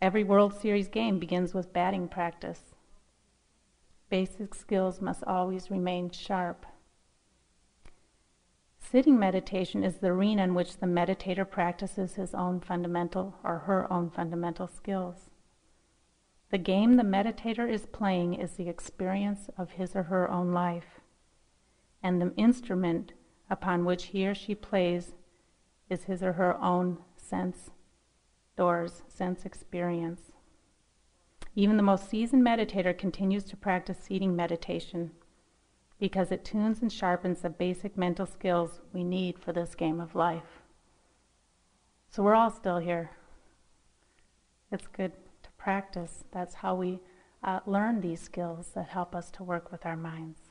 Every 0.00 0.24
World 0.24 0.54
Series 0.54 0.88
game 0.88 1.18
begins 1.18 1.52
with 1.52 1.72
batting 1.72 2.08
practice. 2.08 2.74
Basic 4.08 4.54
skills 4.54 5.00
must 5.00 5.24
always 5.24 5.70
remain 5.70 6.10
sharp. 6.10 6.64
Sitting 8.90 9.20
meditation 9.20 9.84
is 9.84 9.98
the 9.98 10.08
arena 10.08 10.42
in 10.42 10.52
which 10.52 10.78
the 10.78 10.86
meditator 10.86 11.48
practices 11.48 12.16
his 12.16 12.34
own 12.34 12.58
fundamental 12.58 13.36
or 13.44 13.58
her 13.58 13.92
own 13.92 14.10
fundamental 14.10 14.66
skills. 14.66 15.30
The 16.50 16.58
game 16.58 16.96
the 16.96 17.04
meditator 17.04 17.70
is 17.70 17.86
playing 17.86 18.34
is 18.34 18.56
the 18.56 18.68
experience 18.68 19.48
of 19.56 19.70
his 19.70 19.94
or 19.94 20.02
her 20.04 20.28
own 20.28 20.52
life, 20.52 20.98
and 22.02 22.20
the 22.20 22.34
instrument 22.34 23.12
upon 23.48 23.84
which 23.84 24.06
he 24.06 24.26
or 24.26 24.34
she 24.34 24.56
plays 24.56 25.12
is 25.88 26.04
his 26.04 26.20
or 26.20 26.32
her 26.32 26.60
own 26.60 26.98
sense 27.16 27.70
doors, 28.56 29.04
sense 29.06 29.44
experience. 29.44 30.32
Even 31.54 31.76
the 31.76 31.84
most 31.84 32.10
seasoned 32.10 32.44
meditator 32.44 32.98
continues 32.98 33.44
to 33.44 33.56
practice 33.56 33.98
seating 34.00 34.34
meditation 34.34 35.12
because 36.00 36.32
it 36.32 36.44
tunes 36.44 36.80
and 36.80 36.90
sharpens 36.90 37.42
the 37.42 37.50
basic 37.50 37.96
mental 37.96 38.26
skills 38.26 38.80
we 38.92 39.04
need 39.04 39.38
for 39.38 39.52
this 39.52 39.74
game 39.74 40.00
of 40.00 40.14
life. 40.14 40.62
So 42.08 42.22
we're 42.22 42.34
all 42.34 42.50
still 42.50 42.78
here. 42.78 43.10
It's 44.72 44.86
good 44.86 45.12
to 45.42 45.50
practice. 45.58 46.24
That's 46.32 46.54
how 46.54 46.74
we 46.74 47.00
uh, 47.44 47.60
learn 47.66 48.00
these 48.00 48.20
skills 48.20 48.70
that 48.74 48.88
help 48.88 49.14
us 49.14 49.30
to 49.32 49.44
work 49.44 49.70
with 49.70 49.84
our 49.86 49.96
minds. 49.96 50.50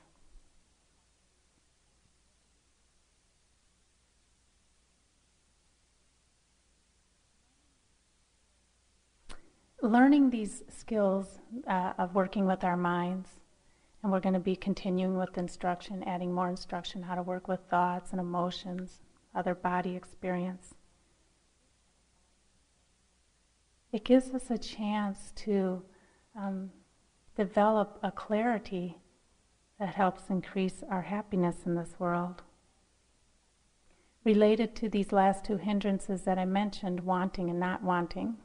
learning 9.82 10.30
these 10.30 10.64
skills 10.70 11.40
uh, 11.68 11.94
of 11.98 12.14
working 12.14 12.46
with 12.46 12.64
our 12.64 12.78
minds, 12.78 13.30
and 14.02 14.12
we're 14.12 14.20
going 14.20 14.34
to 14.34 14.40
be 14.40 14.56
continuing 14.56 15.18
with 15.18 15.38
instruction, 15.38 16.04
adding 16.04 16.34
more 16.34 16.50
instruction 16.50 17.04
how 17.04 17.16
to 17.16 17.22
work 17.22 17.48
with 17.48 17.60
thoughts 17.70 18.12
and 18.12 18.20
emotions, 18.20 19.02
other 19.36 19.54
body 19.54 19.96
experience. 19.96 20.74
It 23.92 24.06
gives 24.06 24.32
us 24.32 24.50
a 24.50 24.58
chance 24.58 25.32
to 25.38 25.84
um, 26.36 26.72
develop 27.36 28.00
a 28.04 28.12
clarity 28.12 28.98
that 29.80 29.96
helps 29.96 30.30
increase 30.30 30.84
our 30.90 31.02
happiness 31.02 31.58
in 31.66 31.76
this 31.76 31.96
world. 31.98 32.44
Related 34.24 34.76
to 34.76 34.90
these 34.90 35.12
last 35.12 35.46
two 35.46 35.58
hindrances 35.58 36.22
that 36.24 36.38
I 36.38 36.46
mentioned, 36.46 37.00
wanting 37.00 37.50
and 37.50 37.60
not 37.60 37.82
wanting, 37.82 38.38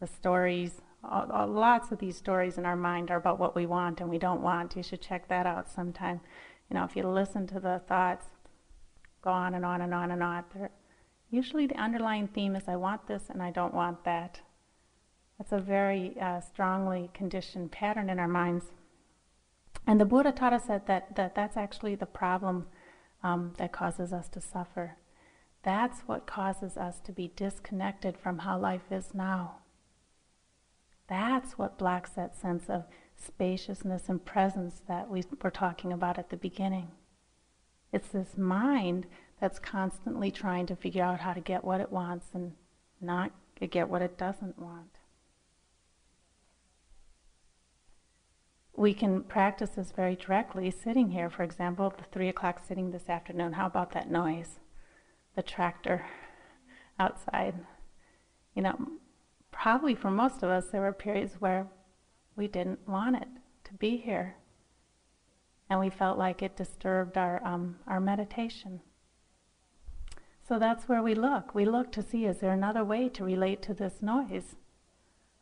the 0.00 0.06
stories, 0.06 0.80
lots 1.10 1.90
of 1.90 1.98
these 1.98 2.16
stories 2.16 2.58
in 2.58 2.66
our 2.66 2.76
mind 2.76 3.10
are 3.10 3.16
about 3.16 3.38
what 3.38 3.54
we 3.54 3.66
want 3.66 4.00
and 4.00 4.10
we 4.10 4.18
don't 4.18 4.42
want. 4.42 4.76
You 4.76 4.82
should 4.82 5.00
check 5.00 5.28
that 5.28 5.46
out 5.46 5.70
sometime. 5.70 6.20
You 6.70 6.74
know, 6.74 6.84
if 6.84 6.96
you 6.96 7.06
listen 7.06 7.46
to 7.48 7.60
the 7.60 7.82
thoughts, 7.86 8.26
go 9.22 9.30
on 9.30 9.54
and 9.54 9.64
on 9.64 9.80
and 9.80 9.94
on 9.94 10.10
and 10.10 10.22
on. 10.22 10.44
They're, 10.54 10.70
usually 11.30 11.66
the 11.66 11.80
underlying 11.80 12.28
theme 12.28 12.56
is 12.56 12.64
I 12.68 12.76
want 12.76 13.06
this 13.06 13.24
and 13.28 13.42
I 13.42 13.50
don't 13.50 13.74
want 13.74 14.04
that. 14.04 14.40
That's 15.38 15.52
a 15.52 15.58
very 15.58 16.16
uh, 16.20 16.40
strongly 16.40 17.10
conditioned 17.12 17.72
pattern 17.72 18.08
in 18.08 18.18
our 18.18 18.28
minds. 18.28 18.66
And 19.86 20.00
the 20.00 20.04
Buddha 20.04 20.32
taught 20.32 20.52
us 20.52 20.64
that, 20.64 20.86
that, 20.86 21.16
that 21.16 21.34
that's 21.34 21.56
actually 21.56 21.96
the 21.96 22.06
problem 22.06 22.66
um, 23.22 23.52
that 23.58 23.72
causes 23.72 24.12
us 24.12 24.28
to 24.28 24.40
suffer. 24.40 24.96
That's 25.62 26.00
what 26.02 26.26
causes 26.26 26.76
us 26.76 27.00
to 27.00 27.12
be 27.12 27.32
disconnected 27.34 28.16
from 28.16 28.40
how 28.40 28.58
life 28.58 28.90
is 28.90 29.14
now. 29.14 29.56
That's 31.08 31.58
what 31.58 31.78
blocks 31.78 32.10
that 32.10 32.36
sense 32.36 32.64
of 32.68 32.84
spaciousness 33.16 34.08
and 34.08 34.24
presence 34.24 34.82
that 34.88 35.08
we 35.08 35.22
were 35.42 35.50
talking 35.50 35.92
about 35.92 36.18
at 36.18 36.30
the 36.30 36.36
beginning. 36.36 36.88
It's 37.92 38.08
this 38.08 38.36
mind 38.36 39.06
that's 39.40 39.58
constantly 39.58 40.30
trying 40.30 40.66
to 40.66 40.76
figure 40.76 41.04
out 41.04 41.20
how 41.20 41.32
to 41.32 41.40
get 41.40 41.64
what 41.64 41.80
it 41.80 41.92
wants 41.92 42.26
and 42.34 42.52
not 43.00 43.32
get 43.70 43.88
what 43.88 44.02
it 44.02 44.18
doesn't 44.18 44.58
want. 44.58 44.98
We 48.76 48.92
can 48.92 49.22
practice 49.22 49.70
this 49.70 49.92
very 49.92 50.16
directly 50.16 50.70
sitting 50.70 51.10
here. 51.10 51.30
For 51.30 51.44
example, 51.44 51.94
the 51.96 52.04
three 52.10 52.28
o'clock 52.28 52.60
sitting 52.66 52.90
this 52.90 53.08
afternoon. 53.08 53.52
How 53.52 53.66
about 53.66 53.92
that 53.92 54.10
noise? 54.10 54.58
The 55.36 55.42
tractor 55.42 56.04
outside. 56.98 57.54
You 58.54 58.62
know, 58.62 58.88
probably 59.54 59.94
for 59.94 60.10
most 60.10 60.42
of 60.42 60.50
us, 60.50 60.66
there 60.66 60.82
were 60.82 60.92
periods 60.92 61.34
where 61.38 61.66
we 62.36 62.48
didn't 62.48 62.86
want 62.86 63.16
it 63.16 63.28
to 63.64 63.72
be 63.74 63.96
here. 63.96 64.36
And 65.70 65.80
we 65.80 65.88
felt 65.88 66.18
like 66.18 66.42
it 66.42 66.56
disturbed 66.56 67.16
our, 67.16 67.42
um, 67.44 67.76
our 67.86 68.00
meditation. 68.00 68.80
So 70.46 70.58
that's 70.58 70.88
where 70.88 71.02
we 71.02 71.14
look. 71.14 71.54
We 71.54 71.64
look 71.64 71.90
to 71.92 72.02
see 72.02 72.26
is 72.26 72.38
there 72.38 72.52
another 72.52 72.84
way 72.84 73.08
to 73.10 73.24
relate 73.24 73.62
to 73.62 73.74
this 73.74 74.02
noise 74.02 74.56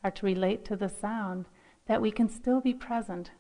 or 0.05 0.11
to 0.12 0.27
relate 0.27 0.64
to 0.66 0.77
the 0.77 0.88
sound 0.88 1.46
that 1.87 2.01
we 2.01 2.12
can 2.12 2.29
still 2.29 2.61
be 2.61 2.75
present. 2.75 3.33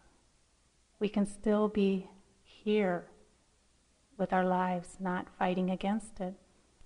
We 0.98 1.08
can 1.08 1.26
still 1.26 1.68
be 1.68 2.08
here 2.42 3.06
with 4.18 4.32
our 4.32 4.44
lives, 4.44 4.96
not 4.98 5.28
fighting 5.38 5.70
against 5.70 6.20
it. 6.20 6.34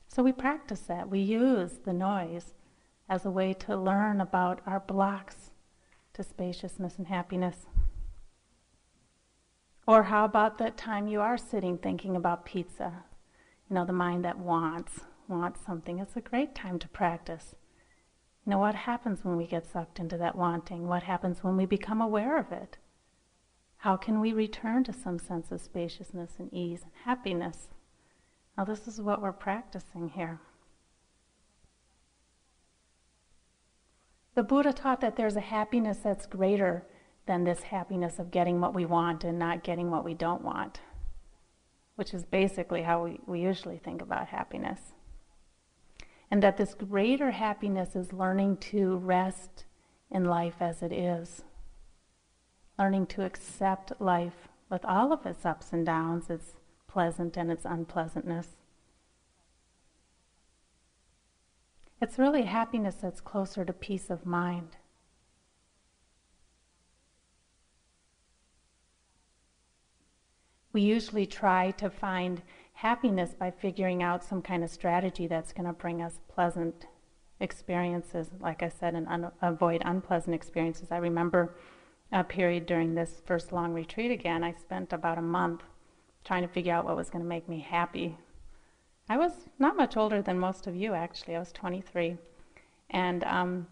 So 0.08 0.22
we 0.22 0.32
practice 0.32 0.80
that. 0.80 1.08
We 1.08 1.20
use 1.20 1.78
the 1.84 1.92
noise 1.92 2.52
as 3.08 3.24
a 3.24 3.30
way 3.30 3.52
to 3.52 3.76
learn 3.76 4.20
about 4.20 4.60
our 4.66 4.80
blocks 4.80 5.50
to 6.14 6.22
spaciousness 6.22 6.96
and 6.98 7.06
happiness. 7.06 7.66
Or 9.86 10.04
how 10.04 10.24
about 10.24 10.58
that 10.58 10.76
time 10.76 11.06
you 11.06 11.20
are 11.20 11.38
sitting 11.38 11.78
thinking 11.78 12.16
about 12.16 12.44
pizza? 12.44 13.04
You 13.68 13.74
know, 13.74 13.84
the 13.84 13.92
mind 13.92 14.24
that 14.24 14.38
wants, 14.38 15.00
wants 15.28 15.60
something. 15.64 15.98
It's 15.98 16.16
a 16.16 16.20
great 16.20 16.54
time 16.54 16.78
to 16.80 16.88
practice. 16.88 17.54
You 18.44 18.50
know, 18.50 18.58
what 18.58 18.74
happens 18.74 19.24
when 19.24 19.36
we 19.36 19.46
get 19.46 19.66
sucked 19.66 19.98
into 19.98 20.16
that 20.18 20.36
wanting? 20.36 20.86
What 20.86 21.04
happens 21.04 21.44
when 21.44 21.56
we 21.56 21.66
become 21.66 22.00
aware 22.00 22.38
of 22.38 22.50
it? 22.50 22.78
How 23.78 23.96
can 23.96 24.20
we 24.20 24.32
return 24.32 24.82
to 24.84 24.92
some 24.92 25.18
sense 25.18 25.52
of 25.52 25.60
spaciousness 25.60 26.36
and 26.38 26.52
ease 26.52 26.82
and 26.82 26.92
happiness? 27.04 27.68
Now, 28.56 28.64
this 28.64 28.88
is 28.88 29.00
what 29.00 29.20
we're 29.20 29.32
practicing 29.32 30.08
here. 30.08 30.40
The 34.36 34.42
Buddha 34.42 34.74
taught 34.74 35.00
that 35.00 35.16
there's 35.16 35.36
a 35.36 35.40
happiness 35.40 35.96
that's 36.04 36.26
greater 36.26 36.84
than 37.24 37.44
this 37.44 37.62
happiness 37.62 38.18
of 38.18 38.30
getting 38.30 38.60
what 38.60 38.74
we 38.74 38.84
want 38.84 39.24
and 39.24 39.38
not 39.38 39.64
getting 39.64 39.90
what 39.90 40.04
we 40.04 40.12
don't 40.12 40.44
want, 40.44 40.80
which 41.94 42.12
is 42.12 42.26
basically 42.26 42.82
how 42.82 43.04
we, 43.04 43.18
we 43.26 43.40
usually 43.40 43.78
think 43.78 44.02
about 44.02 44.28
happiness. 44.28 44.92
And 46.30 46.42
that 46.42 46.58
this 46.58 46.74
greater 46.74 47.30
happiness 47.30 47.96
is 47.96 48.12
learning 48.12 48.58
to 48.58 48.98
rest 48.98 49.64
in 50.10 50.26
life 50.26 50.56
as 50.60 50.82
it 50.82 50.92
is, 50.92 51.42
learning 52.78 53.06
to 53.06 53.24
accept 53.24 53.98
life 53.98 54.48
with 54.68 54.84
all 54.84 55.14
of 55.14 55.24
its 55.24 55.46
ups 55.46 55.72
and 55.72 55.86
downs, 55.86 56.28
its 56.28 56.56
pleasant 56.88 57.38
and 57.38 57.50
its 57.50 57.64
unpleasantness. 57.64 58.48
It's 62.00 62.18
really 62.18 62.42
happiness 62.42 62.96
that's 62.96 63.20
closer 63.20 63.64
to 63.64 63.72
peace 63.72 64.10
of 64.10 64.26
mind. 64.26 64.76
We 70.72 70.82
usually 70.82 71.24
try 71.24 71.70
to 71.72 71.88
find 71.88 72.42
happiness 72.74 73.32
by 73.32 73.50
figuring 73.50 74.02
out 74.02 74.22
some 74.22 74.42
kind 74.42 74.62
of 74.62 74.68
strategy 74.68 75.26
that's 75.26 75.54
going 75.54 75.66
to 75.66 75.72
bring 75.72 76.02
us 76.02 76.20
pleasant 76.28 76.86
experiences, 77.40 78.30
like 78.40 78.62
I 78.62 78.68
said, 78.68 78.94
and 78.94 79.08
un- 79.08 79.32
avoid 79.40 79.80
unpleasant 79.86 80.34
experiences. 80.34 80.88
I 80.90 80.98
remember 80.98 81.56
a 82.12 82.22
period 82.22 82.66
during 82.66 82.94
this 82.94 83.22
first 83.24 83.52
long 83.52 83.72
retreat 83.72 84.10
again, 84.10 84.44
I 84.44 84.52
spent 84.52 84.92
about 84.92 85.16
a 85.16 85.22
month 85.22 85.62
trying 86.24 86.42
to 86.42 86.48
figure 86.48 86.74
out 86.74 86.84
what 86.84 86.96
was 86.96 87.08
going 87.08 87.24
to 87.24 87.28
make 87.28 87.48
me 87.48 87.60
happy 87.60 88.18
I 89.08 89.16
was 89.16 89.32
not 89.58 89.76
much 89.76 89.96
older 89.96 90.20
than 90.20 90.38
most 90.38 90.66
of 90.66 90.74
you, 90.74 90.94
actually. 90.94 91.36
I 91.36 91.38
was 91.38 91.52
23. 91.52 92.16
And 92.90 93.24
um, 93.24 93.66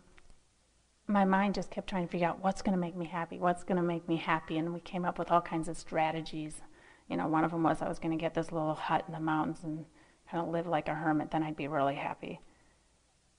my 1.07 1.25
mind 1.25 1.55
just 1.55 1.71
kept 1.71 1.89
trying 1.89 2.07
to 2.07 2.11
figure 2.11 2.29
out 2.29 2.43
what's 2.43 2.63
going 2.63 2.75
to 2.75 2.81
make 2.81 2.97
me 2.97 3.07
happy, 3.07 3.39
what's 3.39 3.65
going 3.65 3.77
to 3.77 3.83
make 3.83 4.09
me 4.09 4.17
happy. 4.17 4.59
And 4.59 4.73
we 4.73 4.81
came 4.81 5.05
up 5.05 5.19
with 5.19 5.31
all 5.31 5.41
kinds 5.41 5.69
of 5.69 5.77
strategies. 5.77 6.63
You 7.09 7.17
know, 7.17 7.27
one 7.27 7.45
of 7.45 7.51
them 7.51 7.63
was 7.63 7.83
I 7.83 7.89
was 7.89 7.99
going 7.99 8.17
to 8.17 8.21
get 8.21 8.35
this 8.35 8.53
little 8.53 8.75
hut 8.75 9.05
in 9.07 9.13
the 9.13 9.21
mountains 9.21 9.59
and 9.65 9.85
kind 10.31 10.43
of 10.43 10.53
live 10.53 10.67
like 10.67 10.89
a 10.89 10.95
hermit, 10.95 11.31
then 11.31 11.43
I'd 11.43 11.57
be 11.57 11.69
really 11.69 11.97
happy. 11.97 12.41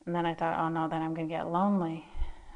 And 0.05 0.13
then 0.13 0.25
I 0.25 0.35
thought, 0.35 0.59
oh 0.59 0.69
no, 0.69 0.87
then 0.87 1.01
I'm 1.01 1.13
going 1.13 1.27
to 1.27 1.33
get 1.33 1.49
lonely. 1.49 2.05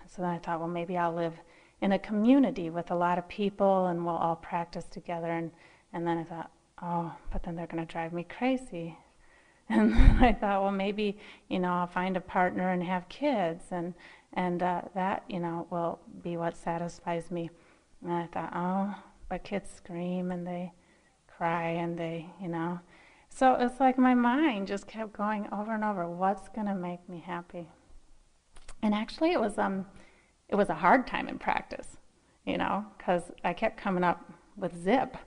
So 0.07 0.21
then 0.21 0.31
I 0.31 0.37
thought, 0.37 0.59
well, 0.59 0.67
maybe 0.67 0.97
I'll 0.97 1.13
live 1.13 1.33
in 1.81 1.91
a 1.91 1.99
community 1.99 2.69
with 2.69 2.91
a 2.91 2.95
lot 2.95 3.17
of 3.17 3.27
people 3.27 3.87
and 3.87 4.05
we'll 4.05 4.15
all 4.15 4.35
practice 4.35 4.85
together 4.85 5.31
and 5.31 5.51
And 5.93 6.05
then 6.05 6.17
I 6.19 6.23
thought, 6.23 6.51
oh, 6.81 7.15
but 7.31 7.43
then 7.43 7.55
they're 7.55 7.67
going 7.67 7.85
to 7.85 7.91
drive 7.91 8.13
me 8.13 8.23
crazy. 8.23 8.97
And 9.69 9.93
I 10.23 10.33
thought, 10.33 10.61
well, 10.61 10.71
maybe, 10.71 11.17
you 11.47 11.59
know, 11.59 11.71
I'll 11.71 11.87
find 11.87 12.17
a 12.17 12.21
partner 12.21 12.71
and 12.71 12.83
have 12.83 13.07
kids, 13.07 13.65
and, 13.71 13.93
and 14.33 14.61
uh, 14.61 14.81
that, 14.95 15.23
you 15.29 15.39
know, 15.39 15.67
will 15.69 15.99
be 16.23 16.37
what 16.37 16.57
satisfies 16.57 17.31
me. 17.31 17.49
And 18.03 18.11
I 18.11 18.25
thought, 18.27 18.51
oh, 18.55 18.95
but 19.29 19.43
kids 19.43 19.69
scream 19.69 20.31
and 20.31 20.45
they 20.45 20.73
cry 21.27 21.69
and 21.69 21.97
they, 21.97 22.25
you 22.41 22.47
know. 22.47 22.79
So 23.29 23.53
it's 23.53 23.79
like 23.79 23.97
my 23.97 24.15
mind 24.15 24.67
just 24.67 24.87
kept 24.87 25.13
going 25.13 25.47
over 25.51 25.73
and 25.73 25.83
over, 25.83 26.09
what's 26.09 26.49
going 26.49 26.67
to 26.67 26.75
make 26.75 27.07
me 27.07 27.23
happy? 27.25 27.67
And 28.81 28.93
actually, 28.93 29.31
it 29.31 29.39
was, 29.39 29.57
um, 29.57 29.85
it 30.47 30.55
was 30.55 30.69
a 30.69 30.75
hard 30.75 31.05
time 31.05 31.27
in 31.27 31.37
practice, 31.37 31.97
you 32.45 32.57
know, 32.57 32.85
because 32.97 33.23
I 33.43 33.53
kept 33.53 33.77
coming 33.77 34.03
up 34.03 34.31
with 34.57 34.81
zip 34.81 35.17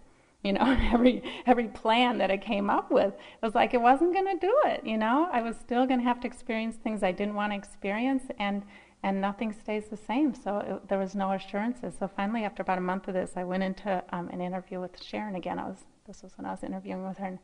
you 0.49 0.53
know 0.53 0.77
every 0.93 1.23
every 1.47 1.69
plan 1.69 2.19
that 2.19 2.31
i 2.31 2.37
came 2.37 2.69
up 2.69 2.91
with 2.91 3.15
it 3.15 3.43
was 3.43 3.55
like 3.55 3.75
it 3.75 3.81
wasn't 3.81 4.13
going 4.13 4.27
to 4.27 4.47
do 4.47 4.55
it 4.65 4.85
you 4.85 4.97
know? 4.97 5.29
I 5.33 5.43
was 5.43 5.57
still 5.57 5.87
going 5.87 6.01
to 6.01 6.05
have 6.05 6.21
to 6.21 6.27
experience 6.27 6.77
things 6.77 7.03
i 7.03 7.13
didn't 7.13 7.35
want 7.35 7.53
to 7.53 7.57
experience 7.57 8.25
and 8.39 8.63
and 9.05 9.21
nothing 9.21 9.53
stays 9.53 9.89
the 9.89 9.97
same. 9.97 10.33
So 10.33 10.59
it, 10.59 10.89
there 10.89 10.99
was 10.99 11.17
no 11.17 11.33
assurances. 11.33 11.95
So 11.99 12.07
finally 12.07 12.45
after 12.45 12.63
about 12.63 12.79
a 12.79 12.83
month 12.83 13.09
of 13.09 13.15
this 13.15 13.33
i 13.37 13.45
went 13.45 13.63
into 13.63 14.03
um, 14.11 14.29
an 14.29 14.41
interview 14.41 14.81
with 14.81 15.03
sharon 15.03 15.35
again. 15.35 15.59
I 15.59 15.67
was 15.67 15.85
this 16.07 16.23
was 16.23 16.37
when 16.37 16.47
i 16.47 16.51
was 16.51 16.65
interviewing 16.65 17.07
with 17.07 17.19
her 17.19 17.27
and 17.27 17.39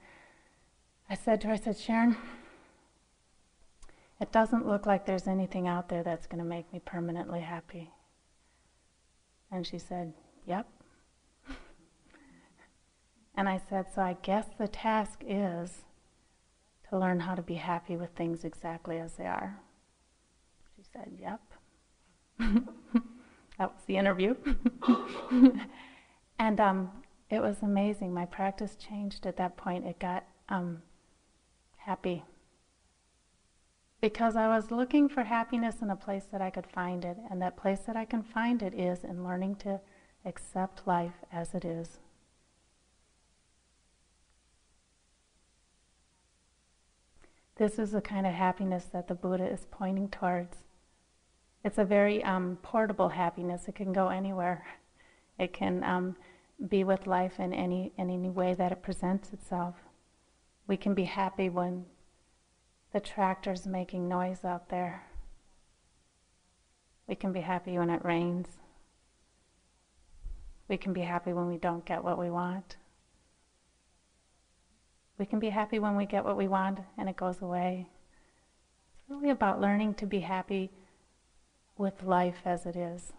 i 1.08 1.14
said 1.14 1.40
to 1.40 1.46
her 1.46 1.52
i 1.52 1.56
said 1.56 1.76
sharon 1.76 2.16
it 4.20 4.32
doesn't 4.32 4.66
look 4.66 4.84
like 4.84 5.06
there's 5.06 5.28
anything 5.28 5.68
out 5.68 5.88
there 5.88 6.02
that's 6.02 6.26
going 6.26 6.42
to 6.42 6.44
make 6.44 6.72
me 6.72 6.80
permanently 6.84 7.38
happy. 7.40 7.92
And 9.50 9.66
she 9.66 9.78
said 9.78 10.12
yep 10.46 10.66
and 13.38 13.48
I 13.48 13.60
said, 13.70 13.86
So 13.94 14.02
I 14.02 14.16
guess 14.20 14.46
the 14.58 14.66
task 14.66 15.20
is 15.24 15.84
to 16.90 16.98
learn 16.98 17.20
how 17.20 17.36
to 17.36 17.42
be 17.42 17.54
happy 17.54 17.96
with 17.96 18.10
things 18.10 18.44
exactly 18.44 18.98
as 18.98 19.12
they 19.12 19.26
are. 19.26 19.60
She 20.74 20.82
said, 20.92 21.12
Yep. 21.20 21.40
that 23.58 23.72
was 23.72 23.84
the 23.86 23.96
interview. 23.96 24.34
and 26.40 26.60
um, 26.60 26.90
it 27.30 27.40
was 27.40 27.62
amazing. 27.62 28.12
My 28.12 28.24
practice 28.24 28.74
changed 28.74 29.24
at 29.24 29.36
that 29.36 29.56
point. 29.56 29.86
It 29.86 30.00
got 30.00 30.24
um, 30.48 30.82
happy. 31.76 32.24
Because 34.00 34.34
I 34.34 34.48
was 34.48 34.72
looking 34.72 35.08
for 35.08 35.22
happiness 35.22 35.76
in 35.80 35.90
a 35.90 35.96
place 35.96 36.24
that 36.32 36.42
I 36.42 36.50
could 36.50 36.66
find 36.66 37.04
it. 37.04 37.16
And 37.30 37.40
that 37.40 37.56
place 37.56 37.80
that 37.86 37.96
I 37.96 38.04
can 38.04 38.24
find 38.24 38.64
it 38.64 38.74
is 38.74 39.04
in 39.04 39.22
learning 39.22 39.56
to 39.56 39.80
accept 40.24 40.88
life 40.88 41.22
as 41.32 41.54
it 41.54 41.64
is. 41.64 42.00
This 47.58 47.78
is 47.80 47.90
the 47.90 48.00
kind 48.00 48.24
of 48.24 48.32
happiness 48.32 48.84
that 48.92 49.08
the 49.08 49.16
Buddha 49.16 49.44
is 49.44 49.66
pointing 49.70 50.08
towards. 50.08 50.58
It's 51.64 51.78
a 51.78 51.84
very 51.84 52.22
um, 52.22 52.56
portable 52.62 53.08
happiness. 53.08 53.66
It 53.66 53.74
can 53.74 53.92
go 53.92 54.08
anywhere. 54.08 54.64
It 55.40 55.52
can 55.52 55.82
um, 55.82 56.16
be 56.68 56.84
with 56.84 57.08
life 57.08 57.40
in 57.40 57.52
any, 57.52 57.92
in 57.98 58.10
any 58.10 58.30
way 58.30 58.54
that 58.54 58.70
it 58.70 58.82
presents 58.82 59.32
itself. 59.32 59.74
We 60.68 60.76
can 60.76 60.94
be 60.94 61.04
happy 61.04 61.48
when 61.48 61.86
the 62.92 63.00
tractor's 63.00 63.66
making 63.66 64.08
noise 64.08 64.44
out 64.44 64.68
there. 64.68 65.04
We 67.08 67.16
can 67.16 67.32
be 67.32 67.40
happy 67.40 67.76
when 67.76 67.90
it 67.90 68.04
rains. 68.04 68.46
We 70.68 70.76
can 70.76 70.92
be 70.92 71.00
happy 71.00 71.32
when 71.32 71.48
we 71.48 71.56
don't 71.56 71.84
get 71.84 72.04
what 72.04 72.18
we 72.18 72.30
want. 72.30 72.76
We 75.18 75.26
can 75.26 75.40
be 75.40 75.50
happy 75.50 75.80
when 75.80 75.96
we 75.96 76.06
get 76.06 76.24
what 76.24 76.36
we 76.36 76.46
want 76.46 76.78
and 76.96 77.08
it 77.08 77.16
goes 77.16 77.42
away. 77.42 77.88
It's 78.94 79.10
really 79.10 79.30
about 79.30 79.60
learning 79.60 79.94
to 79.94 80.06
be 80.06 80.20
happy 80.20 80.70
with 81.76 82.04
life 82.04 82.42
as 82.44 82.66
it 82.66 82.76
is. 82.76 83.12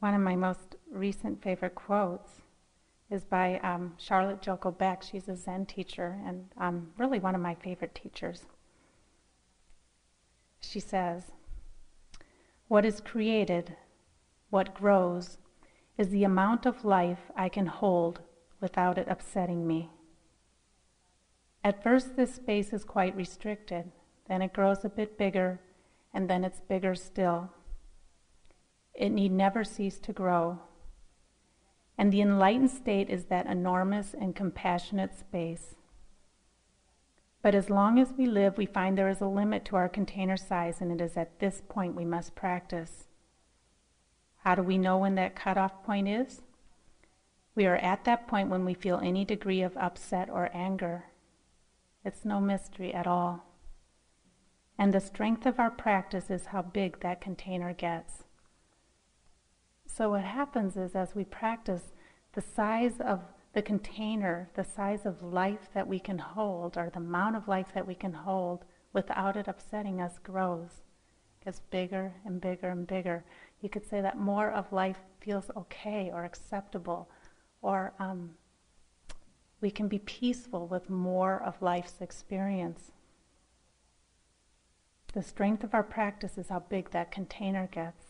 One 0.00 0.14
of 0.14 0.20
my 0.20 0.36
most 0.36 0.76
recent 0.90 1.42
favorite 1.42 1.74
quotes 1.74 2.42
is 3.10 3.24
by 3.24 3.58
um, 3.60 3.94
Charlotte 3.98 4.42
Joko 4.42 4.70
Beck. 4.70 5.02
She's 5.02 5.28
a 5.28 5.36
Zen 5.36 5.66
teacher 5.66 6.20
and 6.26 6.46
um, 6.58 6.90
really 6.98 7.18
one 7.18 7.34
of 7.34 7.40
my 7.40 7.54
favorite 7.54 7.94
teachers. 7.94 8.44
She 10.60 10.78
says, 10.78 11.32
What 12.68 12.84
is 12.84 13.00
created, 13.00 13.76
what 14.50 14.74
grows, 14.74 15.38
is 15.98 16.10
the 16.10 16.24
amount 16.24 16.64
of 16.64 16.84
life 16.84 17.30
I 17.36 17.48
can 17.48 17.66
hold 17.66 18.20
without 18.60 18.96
it 18.96 19.08
upsetting 19.10 19.66
me. 19.66 19.90
At 21.64 21.82
first, 21.82 22.16
this 22.16 22.34
space 22.34 22.72
is 22.72 22.84
quite 22.84 23.16
restricted, 23.16 23.90
then 24.28 24.40
it 24.40 24.52
grows 24.52 24.84
a 24.84 24.88
bit 24.88 25.18
bigger, 25.18 25.60
and 26.14 26.30
then 26.30 26.44
it's 26.44 26.60
bigger 26.60 26.94
still. 26.94 27.50
It 28.94 29.10
need 29.10 29.32
never 29.32 29.64
cease 29.64 29.98
to 30.00 30.12
grow. 30.12 30.60
And 31.98 32.12
the 32.12 32.20
enlightened 32.20 32.70
state 32.70 33.10
is 33.10 33.24
that 33.24 33.46
enormous 33.46 34.14
and 34.14 34.36
compassionate 34.36 35.18
space. 35.18 35.74
But 37.42 37.56
as 37.56 37.70
long 37.70 37.98
as 37.98 38.12
we 38.16 38.26
live, 38.26 38.56
we 38.56 38.66
find 38.66 38.96
there 38.96 39.08
is 39.08 39.20
a 39.20 39.26
limit 39.26 39.64
to 39.66 39.76
our 39.76 39.88
container 39.88 40.36
size, 40.36 40.80
and 40.80 40.92
it 40.92 41.04
is 41.04 41.16
at 41.16 41.40
this 41.40 41.60
point 41.68 41.96
we 41.96 42.04
must 42.04 42.36
practice. 42.36 43.07
How 44.38 44.54
do 44.54 44.62
we 44.62 44.78
know 44.78 44.98
when 44.98 45.14
that 45.16 45.36
cutoff 45.36 45.84
point 45.84 46.08
is? 46.08 46.42
We 47.54 47.66
are 47.66 47.76
at 47.76 48.04
that 48.04 48.28
point 48.28 48.50
when 48.50 48.64
we 48.64 48.74
feel 48.74 49.00
any 49.02 49.24
degree 49.24 49.62
of 49.62 49.76
upset 49.76 50.30
or 50.30 50.48
anger. 50.54 51.06
It's 52.04 52.24
no 52.24 52.40
mystery 52.40 52.94
at 52.94 53.06
all. 53.06 53.44
And 54.78 54.94
the 54.94 55.00
strength 55.00 55.44
of 55.44 55.58
our 55.58 55.70
practice 55.70 56.30
is 56.30 56.46
how 56.46 56.62
big 56.62 57.00
that 57.00 57.20
container 57.20 57.72
gets. 57.72 58.24
So, 59.86 60.10
what 60.10 60.22
happens 60.22 60.76
is 60.76 60.94
as 60.94 61.16
we 61.16 61.24
practice, 61.24 61.92
the 62.34 62.40
size 62.40 63.00
of 63.00 63.22
the 63.54 63.62
container, 63.62 64.50
the 64.54 64.62
size 64.62 65.04
of 65.04 65.22
life 65.22 65.68
that 65.74 65.88
we 65.88 65.98
can 65.98 66.18
hold, 66.18 66.78
or 66.78 66.90
the 66.90 66.98
amount 66.98 67.34
of 67.34 67.48
life 67.48 67.72
that 67.74 67.88
we 67.88 67.96
can 67.96 68.12
hold 68.12 68.64
without 68.92 69.36
it 69.36 69.48
upsetting 69.48 70.00
us, 70.00 70.20
grows. 70.20 70.82
Gets 71.44 71.60
bigger 71.70 72.14
and 72.24 72.40
bigger 72.40 72.68
and 72.68 72.86
bigger 72.86 73.24
you 73.60 73.68
could 73.68 73.88
say 73.88 74.00
that 74.00 74.18
more 74.18 74.50
of 74.50 74.72
life 74.72 74.98
feels 75.20 75.50
okay 75.56 76.10
or 76.12 76.24
acceptable, 76.24 77.08
or 77.60 77.92
um, 77.98 78.30
we 79.60 79.70
can 79.70 79.88
be 79.88 79.98
peaceful 79.98 80.66
with 80.66 80.88
more 80.88 81.42
of 81.42 81.60
life's 81.60 82.00
experience. 82.00 82.92
The 85.12 85.22
strength 85.22 85.64
of 85.64 85.74
our 85.74 85.82
practice 85.82 86.38
is 86.38 86.48
how 86.48 86.60
big 86.60 86.90
that 86.90 87.10
container 87.10 87.66
gets. 87.66 88.04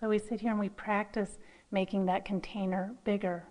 So 0.00 0.08
we 0.08 0.18
sit 0.18 0.40
here 0.40 0.50
and 0.50 0.60
we 0.60 0.68
practice 0.68 1.38
making 1.70 2.06
that 2.06 2.24
container 2.24 2.94
bigger. 3.04 3.44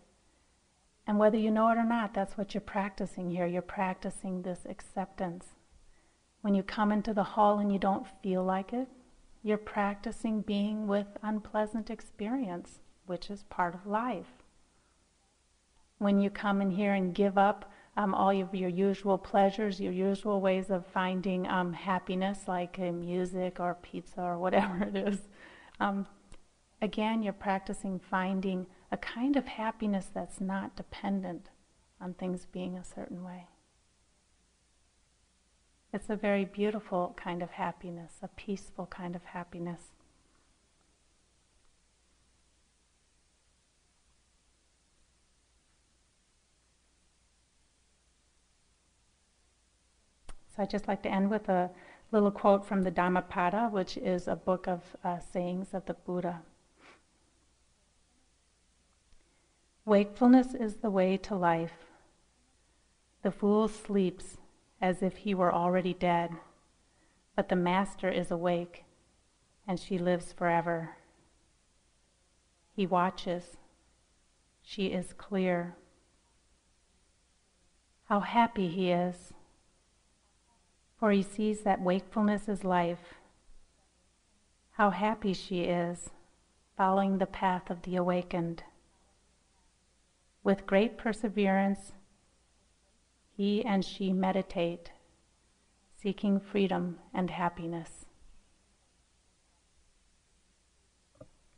And 1.06 1.20
whether 1.20 1.38
you 1.38 1.52
know 1.52 1.70
it 1.70 1.78
or 1.78 1.86
not, 1.86 2.14
that's 2.14 2.38
what 2.38 2.54
you're 2.54 2.62
practicing 2.62 3.30
here. 3.30 3.46
You're 3.46 3.62
practicing 3.62 4.42
this 4.42 4.66
acceptance. 4.70 5.46
When 6.42 6.56
you 6.56 6.64
come 6.64 6.92
into 6.92 7.14
the 7.14 7.24
hall 7.24 7.60
and 7.60 7.72
you 7.72 7.80
don't 7.80 8.08
feel 8.24 8.44
like 8.44 8.74
it, 8.74 8.88
you're 9.44 9.58
practicing 9.58 10.42
being 10.42 10.88
with 10.88 11.08
unpleasant 11.24 11.90
experience, 11.90 12.80
which 13.06 13.30
is 13.30 13.44
part 13.44 13.74
of 13.74 13.88
life. 13.88 14.44
When 15.98 16.20
you 16.20 16.30
come 16.30 16.62
in 16.62 16.72
here 16.72 16.94
and 16.94 17.14
give 17.14 17.38
up 17.38 17.72
um, 17.98 18.14
all 18.14 18.30
of 18.30 18.56
your 18.56 18.70
usual 18.70 19.18
pleasures, 19.18 19.80
your 19.80 19.94
usual 19.94 20.42
ways 20.42 20.70
of 20.70 20.86
finding 20.88 21.48
um, 21.48 21.74
happiness, 21.74 22.48
like 22.48 22.78
uh, 22.80 22.92
music 22.92 23.60
or 23.60 23.78
pizza 23.82 24.22
or 24.22 24.38
whatever 24.38 24.84
it 24.84 24.96
is, 24.96 25.20
um, 25.80 26.08
again, 26.82 27.22
you're 27.22 27.34
practicing 27.34 28.00
finding 28.00 28.66
a 28.92 28.98
kind 28.98 29.36
of 29.36 29.46
happiness 29.46 30.08
that's 30.14 30.42
not 30.42 30.76
dependent 30.76 31.50
on 32.00 32.14
things 32.14 32.46
being 32.46 32.78
a 32.78 32.84
certain 32.84 33.24
way. 33.24 33.48
It's 35.94 36.10
a 36.10 36.16
very 36.16 36.46
beautiful 36.46 37.14
kind 37.18 37.44
of 37.44 37.52
happiness, 37.52 38.14
a 38.22 38.30
peaceful 38.30 38.86
kind 38.86 39.14
of 39.16 39.26
happiness. 39.26 39.82
So 50.56 50.64
I'd 50.64 50.70
just 50.70 50.88
like 50.88 51.02
to 51.04 51.10
end 51.12 51.30
with 51.30 51.50
a 51.50 51.72
little 52.12 52.32
quote 52.32 52.66
from 52.66 52.84
the 52.84 52.92
Dhammapada, 52.92 53.70
which 53.70 53.98
is 53.98 54.28
a 54.28 54.36
book 54.36 54.68
of 54.68 54.82
uh, 55.04 55.20
sayings 55.20 55.74
of 55.74 55.86
the 55.86 55.94
Buddha. 55.94 56.42
Wakefulness 59.84 60.54
is 60.54 60.76
the 60.76 60.90
way 60.90 61.18
to 61.18 61.36
life. 61.36 61.86
The 63.24 63.32
fool 63.32 63.68
sleeps 63.68 64.38
as 64.82 65.04
if 65.04 65.18
he 65.18 65.34
were 65.34 65.54
already 65.54 65.94
dead. 65.94 66.32
But 67.36 67.50
the 67.50 67.56
Master 67.56 68.10
is 68.10 68.32
awake, 68.32 68.84
and 69.68 69.80
she 69.80 69.98
lives 69.98 70.34
forever. 70.34 70.98
He 72.76 72.88
watches. 72.88 73.58
She 74.64 74.88
is 74.88 75.14
clear. 75.14 75.76
How 78.06 78.20
happy 78.20 78.68
he 78.68 78.92
is, 78.92 79.34
for 81.00 81.12
he 81.12 81.24
sees 81.24 81.62
that 81.62 81.82
wakefulness 81.82 82.50
is 82.50 82.64
life. 82.64 83.16
How 84.72 84.90
happy 84.90 85.34
she 85.34 85.62
is, 85.62 86.10
following 86.76 87.18
the 87.18 87.26
path 87.26 87.70
of 87.70 87.84
the 87.84 87.96
awakened. 87.96 88.64
With 90.44 90.66
great 90.66 90.98
perseverance, 90.98 91.94
he 93.42 93.66
and 93.66 93.84
she 93.84 94.14
meditate, 94.14 94.92
seeking 96.00 96.40
freedom 96.40 97.00
and 97.12 97.32
happiness. 97.32 98.06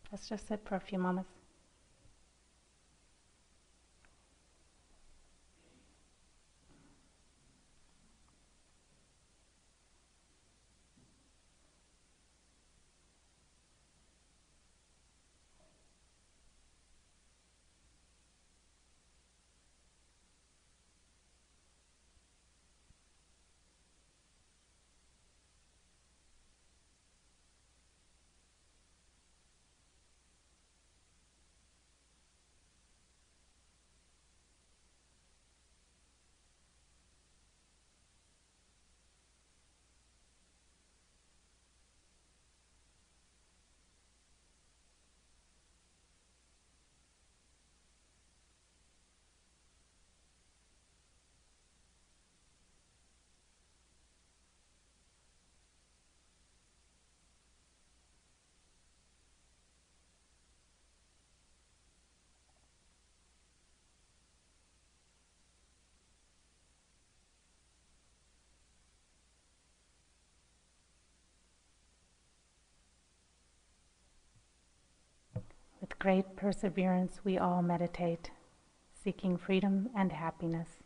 Let's 0.09 0.29
just 0.29 0.47
sit 0.47 0.61
for 0.63 0.75
a 0.75 0.79
few 0.79 0.97
moments. 0.97 1.42
Great 76.03 76.35
perseverance, 76.35 77.21
we 77.23 77.37
all 77.37 77.61
meditate, 77.61 78.29
seeking 79.05 79.37
freedom 79.37 79.87
and 79.95 80.11
happiness. 80.11 80.82